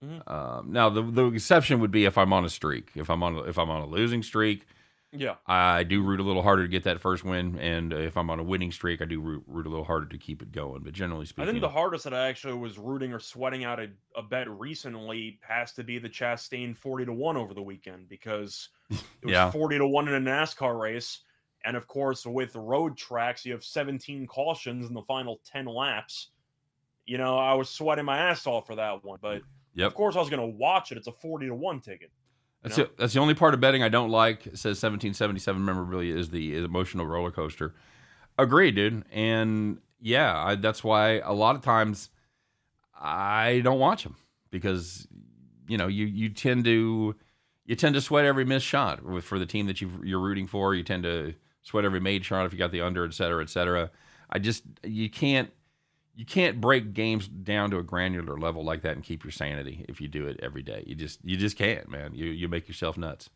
[0.03, 0.31] Mhm.
[0.31, 2.91] um, now the the exception would be if I'm on a streak.
[2.95, 4.67] If I'm on a- if I'm on a losing streak,
[5.13, 5.37] Yeah.
[5.47, 8.39] I do root a little harder to get that first win, and if I'm on
[8.41, 10.83] a winning streak, I do root, root a little harder to keep it going.
[10.83, 13.79] But generally speaking, I think the hardest that I actually was rooting or sweating out
[13.79, 18.09] a, a bet recently has to be the Chastain 40 to 1 over the weekend
[18.09, 19.51] because it was Yeah.
[19.51, 21.21] 40 to 1 in a NASCAR race.
[21.65, 26.31] And of course, with road tracks, you have 17 cautions in the final 10 laps.
[27.07, 29.19] You know, I was sweating my ass off for that one.
[29.23, 29.43] But
[29.75, 29.87] Yep.
[29.87, 30.99] of course, I was going to watch it.
[30.99, 32.11] It's a 40 to 1 ticket.
[32.63, 32.85] That's know?
[32.85, 34.47] the, that's the only part of betting I don't like.
[34.47, 37.75] It says 1777 memorabilia is the is emotional roller coaster.
[38.39, 39.05] Agreed, dude.
[39.11, 42.11] And yeah, I, that's why a lot of times
[42.99, 44.17] I don't watch them
[44.51, 45.09] because
[45.67, 47.17] you know you you tend to
[47.65, 50.47] you tend to sweat every missed shot with, for the team that you you're rooting
[50.47, 50.75] for.
[50.75, 53.51] You tend to sweat every made shot if you got the under, et cetera, et
[53.51, 53.91] cetera.
[54.31, 55.51] I just you can't
[56.15, 59.85] you can't break games down to a granular level like that and keep your sanity
[59.89, 60.85] if you do it every day.
[60.87, 62.15] You just you just can't, man.
[62.15, 63.31] You you make yourself nuts.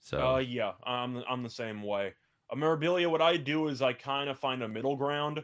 [0.00, 2.14] So Uh, yeah, I'm I'm the same way.
[2.52, 5.42] A memorabilia, what I do is I kind of find a middle ground.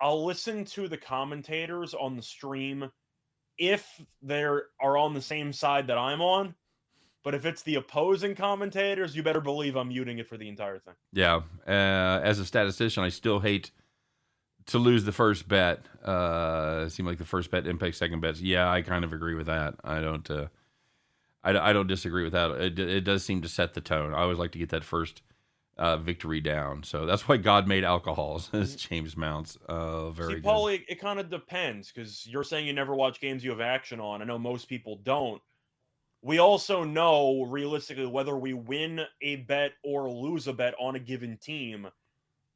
[0.00, 2.90] I'll listen to the commentators on the stream
[3.56, 3.86] if
[4.20, 6.54] they are on the same side that I'm on.
[7.24, 10.80] But if it's the opposing commentators, you better believe I'm muting it for the entire
[10.80, 10.94] thing.
[11.12, 13.70] yeah, uh, as a statistician, I still hate
[14.66, 15.80] to lose the first bet.
[16.04, 18.40] Uh, it seemed like the first bet impacts second bets.
[18.40, 19.74] Yeah, I kind of agree with that.
[19.84, 20.28] I don't.
[20.30, 20.46] Uh,
[21.44, 22.50] I, I don't disagree with that.
[22.52, 24.14] It, it does seem to set the tone.
[24.14, 25.22] I always like to get that first
[25.76, 26.82] uh, victory down.
[26.82, 29.58] So that's why God made alcohols says James Mounts.
[29.68, 30.44] Uh, very See, good.
[30.44, 33.60] Paul, it, it kind of depends because you're saying you never watch games you have
[33.60, 34.22] action on.
[34.22, 35.42] I know most people don't.
[36.24, 41.00] We also know realistically whether we win a bet or lose a bet on a
[41.00, 41.88] given team.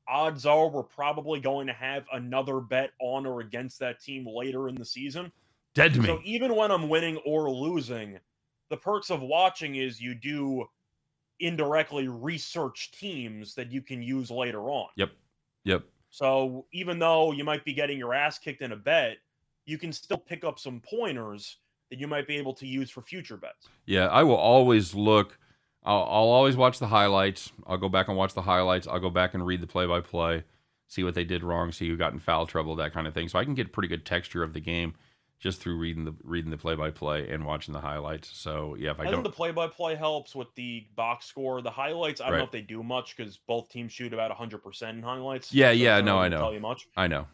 [0.09, 4.69] Odds are we're probably going to have another bet on or against that team later
[4.69, 5.33] in the season.
[5.75, 6.07] Dead to me.
[6.07, 8.19] So even when I'm winning or losing,
[8.71, 10.67] the perks of watching is you do
[11.41, 14.89] indirectly research teams that you can use later on.
[14.97, 15.11] Yep.
[15.65, 15.83] Yep.
[16.11, 19.19] So even though you might be getting your ass kicked in a bet,
[19.67, 21.59] you can still pick up some pointers
[21.91, 23.69] that you might be able to use for future bets.
[23.85, 25.39] Yeah, I will always look.
[25.87, 27.53] I'll, I'll always watch the highlights.
[27.67, 28.89] I'll go back and watch the highlights.
[28.89, 30.43] I'll go back and read the play by play,
[30.89, 33.29] see what they did wrong, see who got in foul trouble, that kind of thing.
[33.29, 34.95] So I can get pretty good texture of the game
[35.39, 38.31] just through reading the reading the play by play and watching the highlights.
[38.33, 41.61] So yeah, if I, I, don't, think the play-by-play helps with the box score.
[41.63, 42.39] The highlights, I don't Right.
[42.39, 45.53] know if they do much because both teams shoot about 100% in highlights.
[45.53, 46.39] Yeah, so yeah, no, I know.
[46.39, 46.89] Tell you much.
[46.97, 47.27] I know.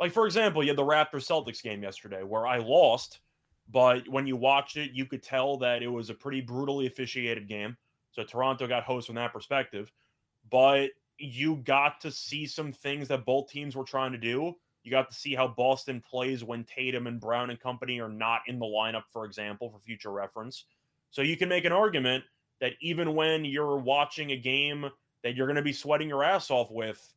[0.00, 3.20] Like for example, you had the Raptors Celtics game yesterday where I lost,
[3.70, 7.48] but when you watched it, you could tell that it was a pretty brutally officiated
[7.48, 7.76] game.
[8.12, 9.90] So Toronto got host from that perspective,
[10.50, 14.54] but you got to see some things that both teams were trying to do.
[14.82, 18.40] You got to see how Boston plays when Tatum and Brown and company are not
[18.48, 20.64] in the lineup, for example, for future reference.
[21.10, 22.24] So you can make an argument
[22.60, 24.90] that even when you're watching a game
[25.22, 27.12] that you're going to be sweating your ass off with,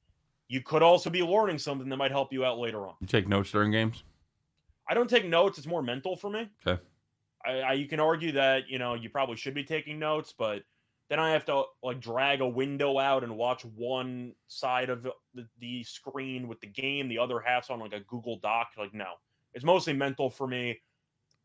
[0.47, 2.93] you could also be learning something that might help you out later on.
[3.01, 4.03] You take notes during games.
[4.87, 6.49] I don't take notes; it's more mental for me.
[6.65, 6.81] Okay.
[7.45, 10.63] I, I you can argue that you know you probably should be taking notes, but
[11.09, 15.11] then I have to like drag a window out and watch one side of the,
[15.59, 18.69] the screen with the game, the other half's on like a Google Doc.
[18.77, 19.13] Like, no,
[19.53, 20.79] it's mostly mental for me.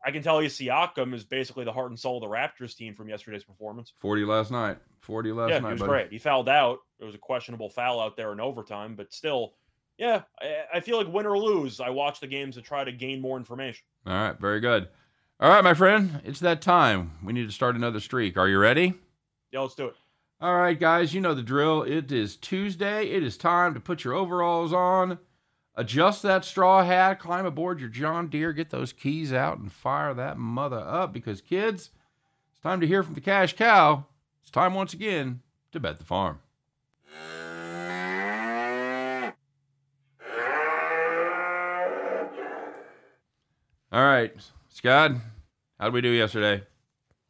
[0.03, 2.95] I can tell you, Siakam is basically the heart and soul of the Raptors team
[2.95, 3.93] from yesterday's performance.
[3.99, 4.79] Forty last night.
[5.01, 5.67] Forty last yeah, night.
[5.67, 5.89] he was buddy.
[5.89, 6.11] great.
[6.11, 6.79] He fouled out.
[6.99, 9.53] It was a questionable foul out there in overtime, but still,
[10.01, 12.91] yeah, I, I feel like win or lose, I watch the games to try to
[12.91, 13.83] gain more information.
[14.07, 14.87] All right, very good.
[15.39, 17.11] All right, my friend, it's that time.
[17.23, 18.35] We need to start another streak.
[18.35, 18.95] Are you ready?
[19.51, 19.95] Yeah, let's do it.
[20.41, 21.83] All right, guys, you know the drill.
[21.83, 23.11] It is Tuesday.
[23.11, 25.19] It is time to put your overalls on,
[25.75, 30.15] adjust that straw hat, climb aboard your John Deere, get those keys out, and fire
[30.15, 31.91] that mother up because, kids,
[32.51, 34.07] it's time to hear from the cash cow.
[34.41, 35.41] It's time once again
[35.73, 36.39] to bet the farm.
[43.93, 44.33] All right,
[44.69, 45.11] Scott,
[45.77, 46.63] how did we do yesterday?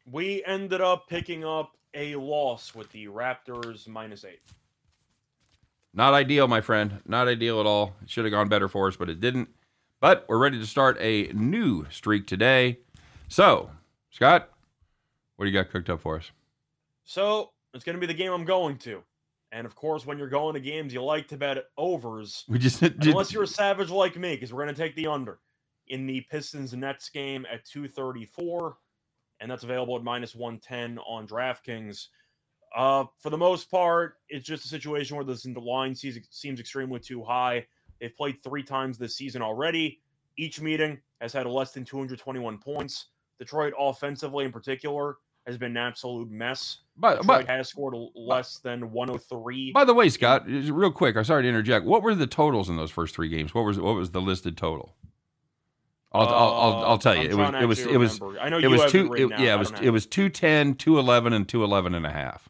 [0.08, 4.38] We ended up picking up a loss with the Raptors minus eight.
[5.92, 7.00] Not ideal, my friend.
[7.04, 7.96] Not ideal at all.
[8.00, 9.48] It should have gone better for us, but it didn't.
[10.00, 12.78] But we're ready to start a new streak today.
[13.26, 13.68] So,
[14.10, 14.48] Scott,
[15.34, 16.30] what do you got cooked up for us?
[17.02, 19.02] So it's going to be the game I'm going to.
[19.50, 22.80] And of course, when you're going to games, you like to bet overs, We just
[22.82, 25.40] unless you're a savage like me, because we're going to take the under
[25.92, 28.76] in the Pistons Nets game at 234.
[29.40, 32.08] And that's available at minus 110 on DraftKings.
[32.74, 36.98] Uh, for the most part, it's just a situation where the line seems, seems extremely
[36.98, 37.66] too high.
[38.00, 40.00] They've played three times this season already.
[40.38, 43.08] Each meeting has had less than 221 points.
[43.38, 45.16] Detroit, offensively in particular,
[45.46, 46.78] has been an absolute mess.
[46.96, 49.72] But, Detroit but has scored less than 103.
[49.72, 51.84] by the way, Scott, real quick, I'm sorry to interject.
[51.84, 53.52] What were the totals in those first three games?
[53.52, 54.94] What was what was the listed total?
[56.14, 57.30] I'll, I'll, I'll, I'll tell Uh, you.
[57.30, 58.20] It was to it was it was.
[58.40, 61.94] I know it was two it, yeah it was it was 210 211 and 211
[61.94, 62.48] and a half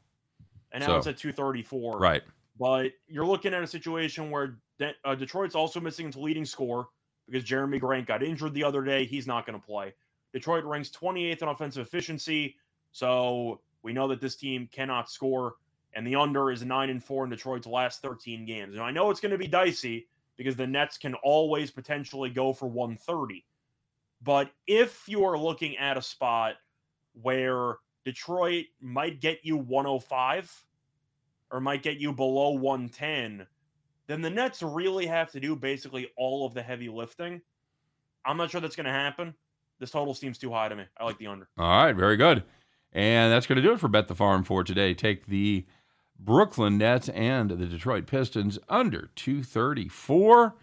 [0.73, 1.99] and now so- it's at 234.
[1.99, 2.23] right
[2.59, 6.89] But you're looking at a situation where De- uh, Detroit's also missing its leading score
[7.29, 9.05] because Jerami Grant got injured the other day.
[9.05, 9.95] He's not going to play.
[10.33, 12.57] Detroit ranks 28th in offensive efficiency,
[12.91, 15.55] so we know that this team cannot score.
[15.95, 18.75] And the under is nine and four in Detroit's last 13 games.
[18.75, 20.09] And I know it's going to be dicey
[20.39, 23.45] because the Nets can always potentially go for 130.
[24.25, 26.55] But if you are looking at a spot
[27.21, 30.65] where Detroit might get you 105
[31.51, 33.47] or might get you below 110,
[34.07, 37.41] then the Nets really have to do basically all of the heavy lifting.
[38.25, 39.35] I'm not sure that's going to happen.
[39.81, 40.85] This total seems too high to me.
[40.99, 41.49] I like the under.
[41.59, 42.45] all right very good
[42.93, 45.67] and that's going to do it for bet the farm for today take the
[46.21, 50.55] brooklyn nets and the detroit pistons under 234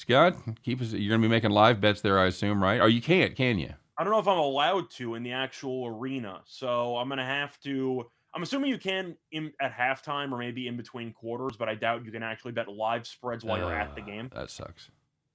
[0.00, 2.88] scott keep us you're going to be making live bets there i assume right or
[2.88, 6.40] you can't can you I don't know if I'm allowed to in the actual arena,
[6.46, 8.10] so I'm gonna have to.
[8.32, 12.06] I'm assuming you can in, at halftime or maybe in between quarters, but I doubt
[12.06, 14.30] you can actually bet live spreads while you're at the Uh, game.
[14.34, 14.90] that sucks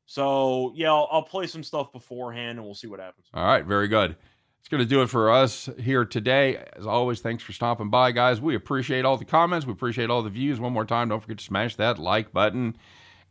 [0.07, 3.27] So yeah, I'll, I'll play some stuff beforehand and we'll see what happens.
[3.35, 4.15] All right, very good.
[4.61, 6.63] It's going to do it for us here today.
[6.73, 8.41] As always, thanks for stopping by, guys.
[8.41, 9.67] We appreciate all the comments.
[9.67, 10.59] We appreciate all the views.
[10.59, 12.75] One more time, don't forget to smash that like button.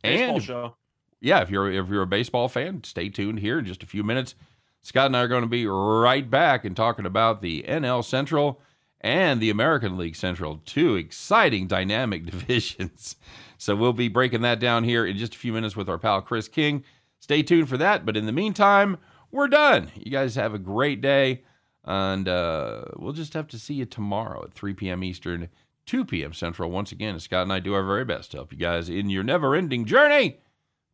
[0.00, 0.76] Baseball And show.
[1.24, 4.04] Yeah, if you're if you're a baseball fan, stay tuned here in just a few
[4.04, 4.34] minutes.
[4.82, 8.60] Scott and I are going to be right back and talking about the NL Central
[9.00, 13.16] and the American League Central, two exciting dynamic divisions.
[13.56, 16.20] So we'll be breaking that down here in just a few minutes with our pal
[16.20, 16.84] Chris King.
[17.20, 18.04] Stay tuned for that.
[18.04, 18.98] But in the meantime,
[19.30, 19.90] we're done.
[19.94, 21.42] You guys have a great day,
[21.84, 25.02] and uh, we'll just have to see you tomorrow at 3 p.m.
[25.02, 25.48] Eastern,
[25.86, 26.34] 2 p.m.
[26.34, 26.70] Central.
[26.70, 29.22] Once again, Scott and I do our very best to help you guys in your
[29.22, 30.40] never-ending journey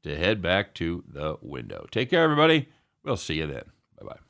[0.03, 1.87] to head back to the window.
[1.91, 2.69] Take care, everybody.
[3.05, 3.65] We'll see you then.
[3.99, 4.30] Bye bye.